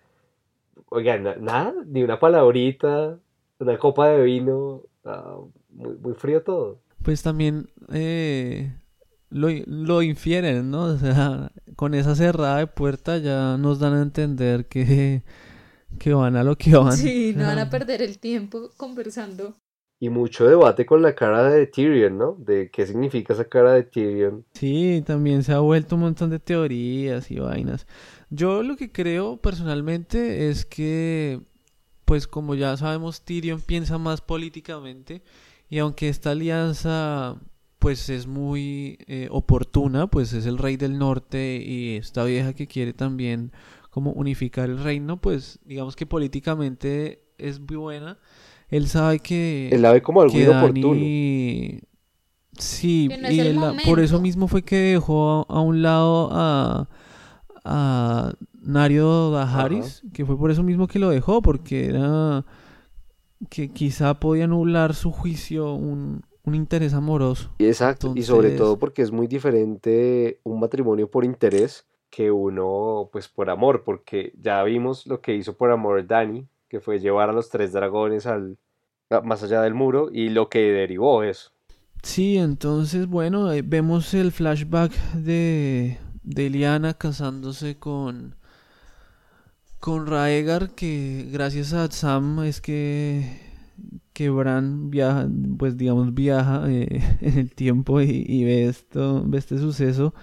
[0.89, 3.19] Oigan, na- nada, ni una palabrita,
[3.59, 5.37] una copa de vino, ah,
[5.69, 6.79] muy, muy frío todo.
[7.03, 8.71] Pues también eh,
[9.29, 10.83] lo, lo infieren, ¿no?
[10.85, 15.23] O sea, con esa cerrada de puerta ya nos dan a entender que,
[15.99, 16.97] que van a lo que van.
[16.97, 19.55] Sí, no van a perder el tiempo conversando.
[19.99, 22.35] Y mucho debate con la cara de Tyrion, ¿no?
[22.39, 24.45] De qué significa esa cara de Tyrion.
[24.53, 27.87] Sí, también se ha vuelto un montón de teorías y vainas.
[28.29, 31.41] Yo lo que creo personalmente es que,
[32.05, 35.23] pues como ya sabemos, Tyrion piensa más políticamente
[35.69, 37.37] y aunque esta alianza
[37.79, 42.67] pues es muy eh, oportuna, pues es el rey del norte y esta vieja que
[42.67, 43.51] quiere también
[43.89, 48.19] como unificar el reino, pues digamos que políticamente es muy buena.
[48.69, 50.93] Él sabe que Él la ve como algo inoportuno.
[50.95, 51.81] Dani...
[52.59, 56.29] Sí, no y él la- por eso mismo fue que dejó a, a un lado
[56.31, 56.87] a,
[57.63, 62.43] a Nario Daharis, que fue por eso mismo que lo dejó, porque era
[63.49, 67.49] que quizá podía anular su juicio un, un interés amoroso.
[67.59, 73.27] Exacto, y sobre todo porque es muy diferente un matrimonio por interés que uno, pues
[73.27, 77.33] por amor, porque ya vimos lo que hizo por amor Dani que fue llevar a
[77.33, 78.57] los tres dragones al
[79.23, 81.51] más allá del muro y lo que derivó eso.
[82.03, 88.35] Sí, entonces, bueno, vemos el flashback de, de Liana casándose con,
[89.79, 93.39] con Raegar, que gracias a Sam es que,
[94.13, 99.57] que Bran viaja, pues digamos, viaja eh, en el tiempo y, ve esto, ve este
[99.57, 100.13] suceso,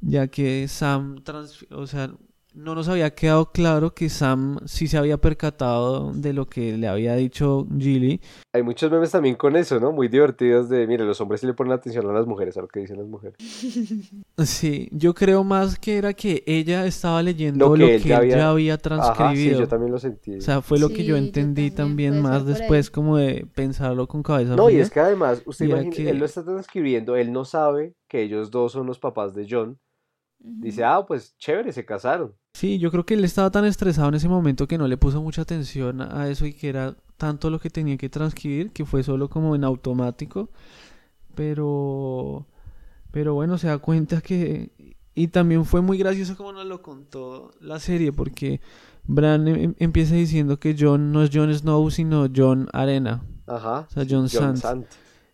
[0.00, 1.22] ya que Sam,
[1.70, 2.10] o sea,
[2.54, 6.88] no nos había quedado claro que Sam sí se había percatado de lo que le
[6.88, 8.20] había dicho Gilly.
[8.52, 9.92] Hay muchos memes también con eso, ¿no?
[9.92, 12.68] Muy divertidos de, mire, los hombres sí le ponen atención a las mujeres, a lo
[12.68, 13.36] que dicen las mujeres.
[14.38, 18.78] Sí, yo creo más que era que ella estaba leyendo lo que, él ya había,
[18.78, 19.56] transcribido.
[19.56, 20.36] sí, yo también lo sentí.
[20.36, 24.56] O sea, fue lo que yo entendí también, más después como de pensarlo con cabeza
[24.56, 26.10] No, y es que además, usted imagina, que...
[26.10, 29.78] él lo está transcribiendo, él no sabe que ellos dos son los papás de John.
[30.38, 32.34] Dice, ah, pues chévere, se casaron.
[32.52, 35.22] Sí, yo creo que él estaba tan estresado en ese momento que no le puso
[35.22, 39.02] mucha atención a eso y que era tanto lo que tenía que transcribir que fue
[39.02, 40.50] solo como en automático.
[41.34, 42.46] Pero,
[43.12, 44.70] pero bueno, se da cuenta que...
[45.14, 48.60] Y también fue muy gracioso como nos lo contó la serie porque
[49.04, 53.22] Bran em, em, empieza diciendo que John no es Jon Snow sino John Arena.
[53.46, 53.86] Ajá.
[53.88, 54.86] O sea, John, John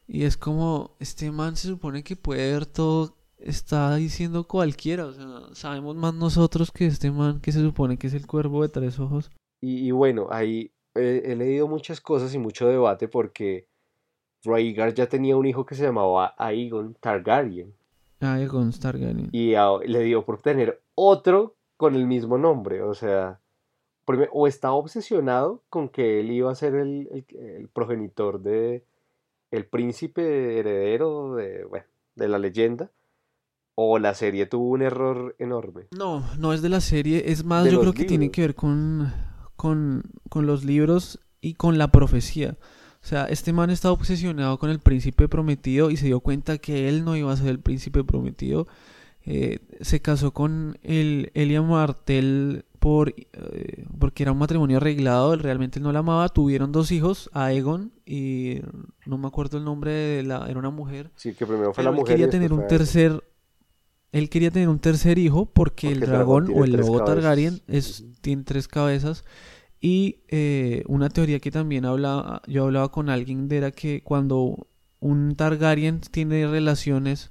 [0.08, 5.12] Y es como, este man se supone que puede ver todo está diciendo cualquiera, o
[5.12, 8.68] sea, sabemos más nosotros que este man que se supone que es el cuervo de
[8.68, 9.30] tres ojos.
[9.60, 13.66] Y, bueno, ahí he, leído muchas cosas y mucho debate porque
[14.44, 17.74] Rhaegar ya tenía un hijo que se llamaba Aegon Targaryen.
[18.20, 19.30] Aegon Targaryen.
[19.32, 19.54] Y
[19.86, 23.40] le dio por tener otro con el mismo nombre, o sea,
[24.30, 28.84] o estaba obsesionado con que él iba a ser el, el progenitor de
[29.50, 32.90] el príncipe heredero de, bueno, de la leyenda,
[33.78, 35.82] ¿O la serie tuvo un error enorme?
[35.90, 37.30] No, no es de la serie.
[37.30, 39.12] Es más, yo creo que tiene que ver con,
[39.54, 42.56] con, con, los libros y con la profecía.
[43.04, 46.88] O sea, este man estaba obsesionado con el príncipe prometido y se dio cuenta que
[46.88, 48.66] él no iba a ser el príncipe prometido.
[49.26, 55.40] Eh, se casó con el Elia Martel por, eh, porque era un matrimonio arreglado, él
[55.40, 58.60] realmente no la amaba, tuvieron dos hijos, Aegon y
[59.04, 61.10] no me acuerdo el nombre de la, era una mujer.
[61.16, 62.14] Sí, que primero fue la mujer.
[62.14, 63.22] quería tener un tercer
[64.12, 68.44] él quería tener un tercer hijo porque, el dragón o el lobo Targaryen es, tiene
[68.44, 69.24] tres cabezas.
[69.80, 74.66] Y eh, una teoría que también hablaba, yo hablaba con alguien de era que cuando
[75.00, 77.30] un Targaryen tiene relaciones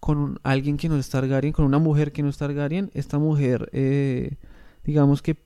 [0.00, 3.70] con alguien que no es Targaryen, con una mujer que no es Targaryen, esta mujer,
[3.72, 4.36] eh,
[4.84, 5.38] digamos que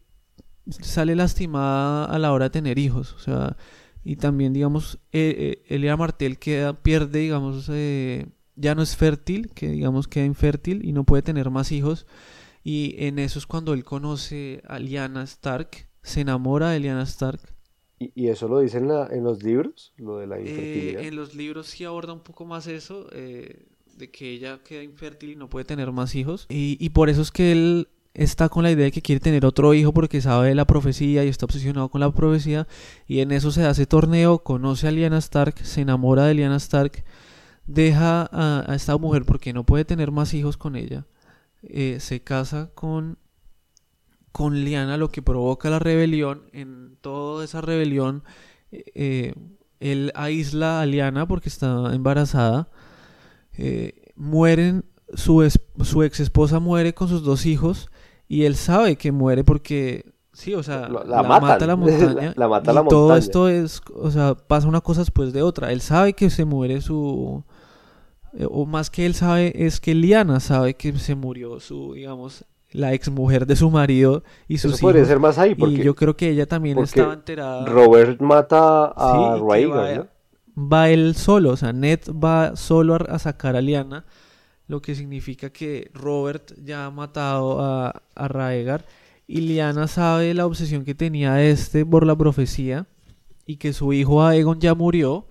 [0.69, 3.13] sale lastimada a la hora de tener hijos.
[3.15, 3.57] O sea,
[4.03, 7.71] y también, digamos, eh, eh Elia Martel queda, pierde, digamos,
[8.59, 12.07] ya no es fértil, que digamos queda infértil y no puede tener más hijos.
[12.65, 17.41] Y en eso es cuando él conoce a Lyanna Stark, se enamora de Lyanna Stark.
[17.99, 19.93] ¿Y, eso lo dice en, en, los libros?
[19.97, 21.03] Lo de la eh, infertilidad.
[21.03, 25.31] en los libros sí aborda un poco más eso, eh, de que ella queda infértil
[25.31, 26.47] y no puede tener más hijos.
[26.49, 29.45] Y, y por eso es que él está con la idea de que quiere tener
[29.45, 32.69] otro hijo porque sabe de la profecía y está obsesionado con la profecía.
[33.07, 37.05] Y en eso se hace torneo, conoce a Lyanna Stark, se enamora de Lyanna Stark
[37.69, 41.07] deja a, esta mujer porque no puede tener más hijos con ella,
[41.63, 43.19] eh, se casa con,
[44.33, 46.43] con Liana, lo que provoca la rebelión.
[46.53, 48.25] En toda esa rebelión,
[48.73, 49.35] eh,
[49.79, 52.69] él aísla a Liana porque está embarazada.
[53.53, 55.49] Eh, mueren, su,
[55.83, 57.91] su ex esposa muere con sus dos hijos
[58.29, 62.33] y él sabe que muere porque Sí, o sea, la, mata la montaña.
[62.37, 65.73] la, mata y todo esto es, o sea, pasa una cosa después de otra.
[65.73, 67.58] Él sabe que se muere su, eh,
[68.51, 72.93] o más que él sabe, es que Liana sabe que se murió su, digamos, la
[72.93, 75.95] ex mujer de su marido y sus Eso podría ser más ahí, porque, y yo
[75.95, 77.67] creo que ella también estaba enterada.
[77.67, 79.67] Robert mata a sí,
[80.57, 84.05] va, él solo, o sea, Ned va solo a, sacar a Liana,
[84.67, 88.85] lo que significa que Robert ya ha matado a, a Raegar
[89.27, 92.87] y Liana sabe la obsesión que tenía este por la profecía
[93.47, 95.27] y que su hijo Aegon ya murió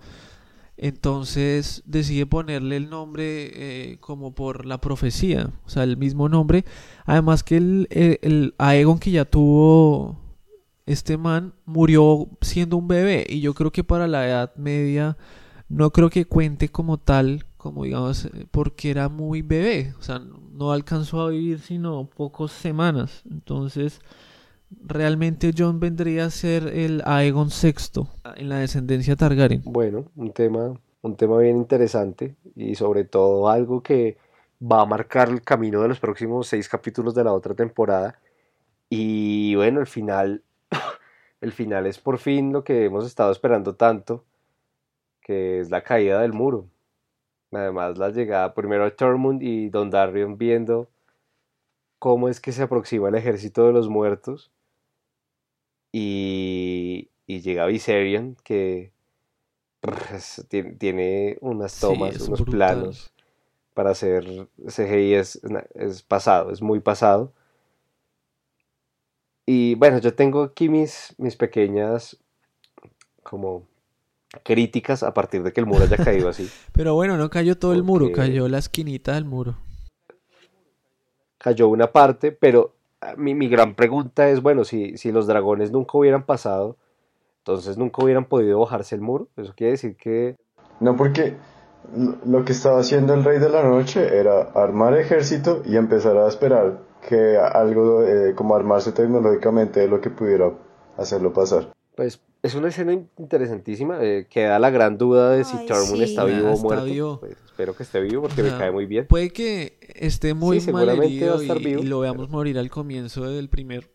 [0.80, 6.64] entonces decide ponerle el nombre eh, como por la profecía, o sea, el mismo nombre.
[7.04, 10.20] Además que el, el, Aegon que ya tuvo
[10.86, 15.18] este man murió siendo un bebé y yo creo que para la Edad Media
[15.68, 20.20] no creo que cuente como tal, como digamos, porque era muy bebé, o sea,
[20.52, 23.22] no alcanzó a vivir sino pocas semanas.
[23.28, 24.00] Entonces
[24.70, 28.06] realmente John vendría a ser el Aegon VI
[28.36, 29.62] en la descendencia Targaryen.
[29.64, 34.16] Bueno, un tema, un tema bien interesante y sobre todo algo que
[34.60, 38.18] va a marcar el camino de los próximos seis capítulos de la otra temporada.
[38.90, 40.42] Y bueno, al final
[41.40, 44.24] el final es por fin lo que hemos estado esperando tanto,
[45.20, 46.66] que es la caída del muro.
[47.52, 50.90] Además, la llegada primero a Tormund y Don Darion viendo
[51.98, 54.50] cómo es que se aproxima el ejército de los muertos.
[55.92, 58.92] Y, y llega Viserion, que
[60.78, 63.12] tiene, unas tomas, unos planos
[63.74, 65.40] para hacer CGI es,
[65.74, 67.32] es pasado, es muy pasado.
[69.46, 72.18] Y bueno, yo tengo aquí mis, mis pequeñas
[73.22, 73.66] como
[74.42, 76.50] críticas a partir de que el muro haya caído así.
[76.72, 79.58] Pero bueno, no cayó todo el muro, cayó la esquinita del muro.
[81.38, 82.74] Cayó una parte, pero
[83.16, 86.76] mi, mi gran pregunta es, bueno, si, si los dragones nunca hubieran pasado,
[87.38, 89.28] entonces nunca hubieran podido bajarse el muro.
[89.36, 90.36] Eso quiere decir que...
[90.80, 91.36] No, porque
[92.26, 96.28] lo que estaba haciendo el Rey de la Noche era armar ejército y empezar a
[96.28, 100.52] esperar que algo eh, como armarse tecnológicamente lo que pudiera
[100.96, 101.68] hacerlo pasar.
[101.96, 103.98] Pues es una escena interesantísima.
[104.00, 107.20] Eh, queda la gran duda de si Tormund está vivo o muerto.
[107.20, 109.06] Pues, espero que esté vivo porque me cae muy bien.
[109.06, 113.90] Puede que esté muy mal herido y, lo veamos morir al comienzo del primer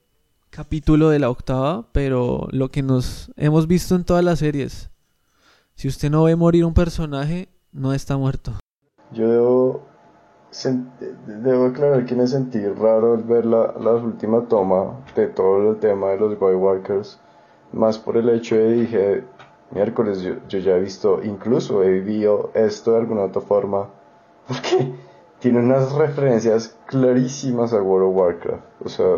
[0.50, 4.92] capítulo de la octava, pero lo que nos hemos visto en todas las series.
[5.76, 8.54] Si usted no ve morir un personaje, no está muerto.
[9.12, 9.88] Yo debo,
[11.26, 15.80] debo aclarar que me sentí raro al ver la, la última toma de todo el
[15.80, 17.20] tema de los White Walkers,
[17.74, 19.24] más por el hecho de dije,
[19.72, 23.90] miércoles yo, yo ya he visto, incluso he vivido esto de alguna otra forma,
[24.48, 24.94] porque
[25.40, 29.16] tiene unas referencias clarísimas a World of Warcraft, o sea,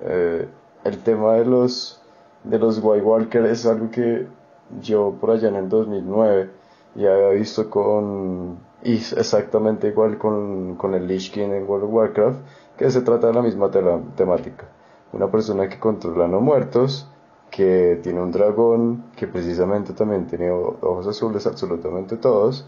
[0.00, 0.48] eh,
[0.84, 2.00] el tema de los
[2.44, 4.26] de los White Walkers es algo que
[4.80, 6.50] yo por allá en el 2009
[6.94, 11.92] ya había visto con y exactamente igual con, con el Lich King en World of
[11.92, 12.38] Warcraft
[12.76, 14.66] que se trata de la misma temática.
[15.12, 17.10] Una persona que controla no muertos
[17.50, 22.66] que tiene un dragón que precisamente también tiene ojos azules absolutamente todos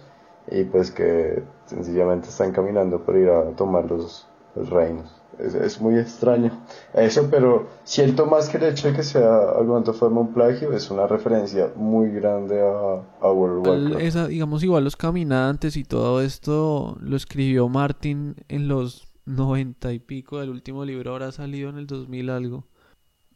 [0.50, 4.26] y pues que sencillamente están caminando para ir a tomar los,
[4.56, 6.52] los reinos es, muy extraño
[6.94, 10.90] eso, pero siento más que el hecho de que sea alguna forma un plagio, es
[10.90, 14.00] una referencia muy grande a, a World of Warcraft.
[14.02, 19.98] Esa, digamos, igual los caminantes y todo esto lo escribió Martin en los noventa y
[19.98, 22.64] pico del último libro, ahora ha salido en el 2000 algo.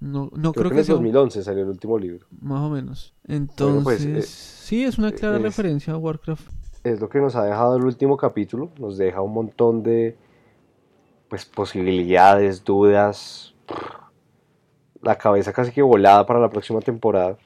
[0.04, 2.26] No, no creo, que, en el 2011 salió el último libro.
[2.42, 3.14] Más o menos.
[3.22, 6.46] Pues, Entonces, eh, sí, es una clara referencia a Warcraft.
[6.84, 10.18] Es lo que nos ha dejado el último capítulo, nos deja un montón de
[11.30, 13.54] pues posibilidades, dudas,
[15.00, 17.38] la cabeza casi que volada para la próxima temporada.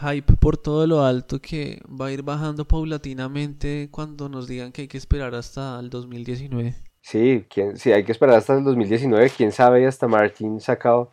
[0.00, 4.82] Hype por todo lo alto que va a ir bajando paulatinamente cuando nos digan que
[4.82, 6.74] hay que esperar hasta el 2019.
[7.02, 9.30] Sí, ¿quién, sí, hay que esperar hasta el 2019.
[9.36, 11.12] Quién sabe, hasta Martin sacado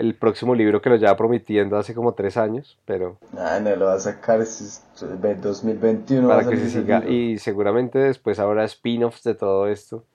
[0.00, 3.18] el próximo libro que lo lleva prometiendo hace como tres años, pero...
[3.36, 6.26] Ah, no, lo va a sacar en 2021.
[6.26, 7.06] Para que se siga.
[7.06, 10.06] Y seguramente después habrá spin-offs de todo esto.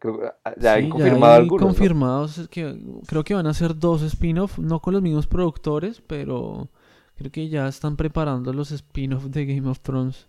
[0.00, 1.66] Creo, ah, ya hay confirmado algunos.
[1.66, 6.68] confirmados que creo que van a ser dos spin-off, no con los mismos productores, pero
[7.16, 10.27] creo que ya están preparando los spin-off de Game of Thrones.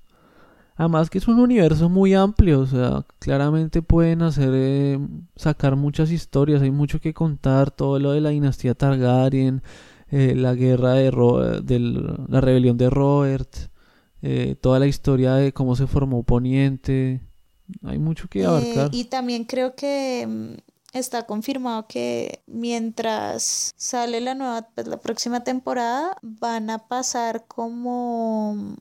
[0.80, 4.97] Además que es un universo muy amplio, o sea, claramente pueden hacer eh,
[5.36, 9.61] sacar muchas historias, hay mucho que contar, todo lo de la dinastía Targaryen,
[10.09, 11.11] eh, la guerra de,
[11.63, 11.80] de
[12.30, 13.53] la rebelión de Robert,
[14.21, 17.19] eh, toda la historia de cómo se formó Poniente,
[17.84, 18.88] hay mucho que abarcar.
[18.88, 20.53] Eh, y también creo que mm,
[20.93, 28.77] está confirmado que mientras sale la nueva, pues, la próxima temporada, van a pasar como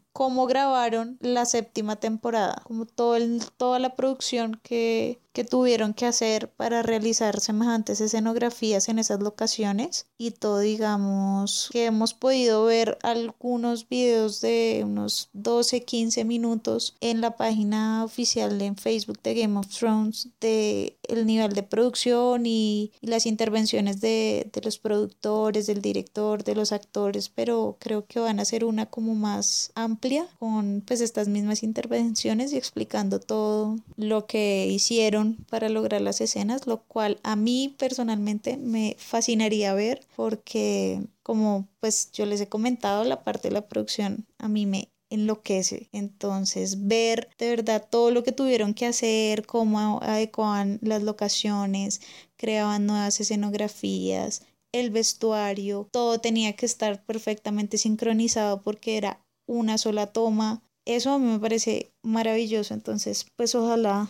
[0.47, 3.17] grabaron la séptima temporada, como todo
[3.57, 10.09] toda la producción que, que tuvieron que hacer para realizar semejantes escenografías en esas locaciones
[10.19, 17.21] y todo digamos que hemos podido ver algunos videos de unos 12 15 minutos en
[17.21, 22.91] la página oficial en Facebook de Game of Thrones de el nivel de producción y,
[23.01, 28.19] y las intervenciones de, de los productores del director de los actores pero creo que
[28.19, 33.77] van a ser una como más amplia con pues estas mismas intervenciones y explicando todo
[33.97, 40.07] lo que hicieron para lograr las escenas, lo cual a mí personalmente me fascinaría ver
[40.17, 44.89] porque como pues yo les he comentado la parte de la producción a mí me
[45.11, 45.89] enloquece.
[45.93, 52.01] Entonces, ver de verdad todo lo que tuvieron que hacer, cómo adecuaban las locaciones,
[52.37, 54.43] creaban nuevas escenografías,
[54.73, 60.63] el vestuario, todo tenía que estar perfectamente sincronizado porque era una sola toma.
[60.87, 62.75] Eso a mí me parece maravilloso.
[62.75, 64.09] Entonces, pues ojalá,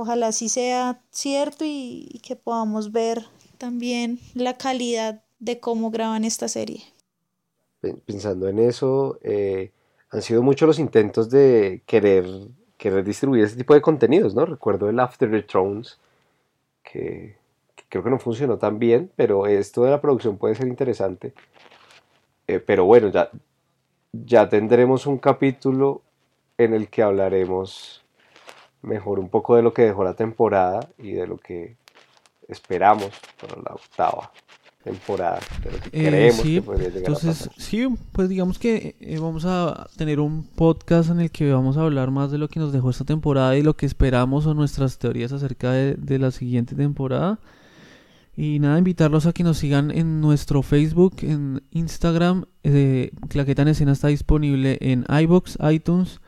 [0.00, 3.26] ojalá sí sea cierto y, que podamos ver
[3.58, 6.82] también la calidad de cómo graban esta serie.
[8.06, 9.72] Pensando en eso, eh,
[10.10, 12.26] han sido muchos los intentos de querer,
[12.78, 14.46] querer distribuir este tipo de contenidos, ¿no?
[14.46, 15.98] Recuerdo el After the Thrones,
[16.82, 17.36] que,
[17.88, 21.34] creo que no funcionó tan bien, pero esto de la producción puede ser interesante.
[22.46, 23.30] Eh, pero bueno, ya,
[24.12, 26.02] ya tendremos un capítulo
[26.58, 27.99] en el que hablaremos
[28.82, 31.76] mejor un poco de lo que dejó la temporada y de lo que
[32.48, 34.32] esperamos para la octava
[34.82, 38.96] temporada, de lo que eh, creemos que podría llegar entonces, a Sí, pues digamos que
[38.98, 42.48] eh, vamos a tener un podcast en el que vamos a hablar más de lo
[42.48, 46.30] que nos dejó esta temporada y lo que esperamos o nuestras teorías acerca de, la
[46.30, 47.38] siguiente temporada.
[48.36, 52.46] Y nada, invitarlos a que nos sigan en nuestro Facebook, en Instagram.
[52.64, 56.20] Eh, Claqueta en Escena está disponible en iBox, iTunes,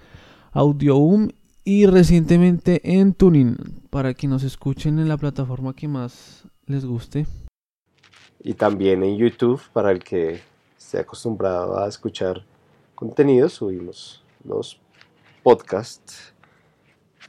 [0.53, 1.31] Audioboom
[1.65, 3.57] y recientemente en Tuning
[3.91, 7.27] para que nos escuchen en la plataforma que más les guste.
[8.41, 10.41] Y también en YouTube para el que
[10.77, 12.45] esté acostumbrado a escuchar
[12.95, 14.81] contenidos, subimos los
[15.43, 16.35] podcasts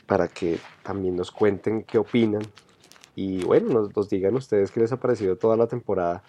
[0.07, 2.41] para que también nos cuenten qué opinan
[3.15, 6.23] y bueno, nos, digan ustedes qué les ha parecido toda la temporada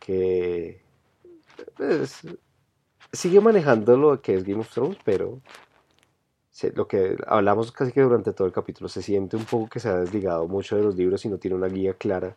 [0.00, 0.82] que
[1.76, 2.20] pues,
[3.12, 5.40] sigue manejando lo que es Game of Thrones, pero
[6.74, 9.88] lo que hablamos casi que durante todo el capítulo, se siente un poco que se
[9.88, 12.36] ha desligado mucho de los libros y no tiene una guía clara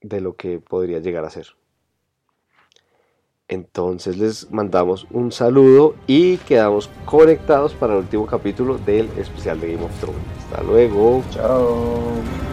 [0.00, 1.46] de lo que podría llegar a ser.
[3.48, 9.72] Entonces les mandamos un saludo y quedamos conectados para el último capítulo del especial de
[9.72, 10.22] Game of Thrones.
[10.38, 11.22] Hasta luego.
[11.30, 12.43] Chao.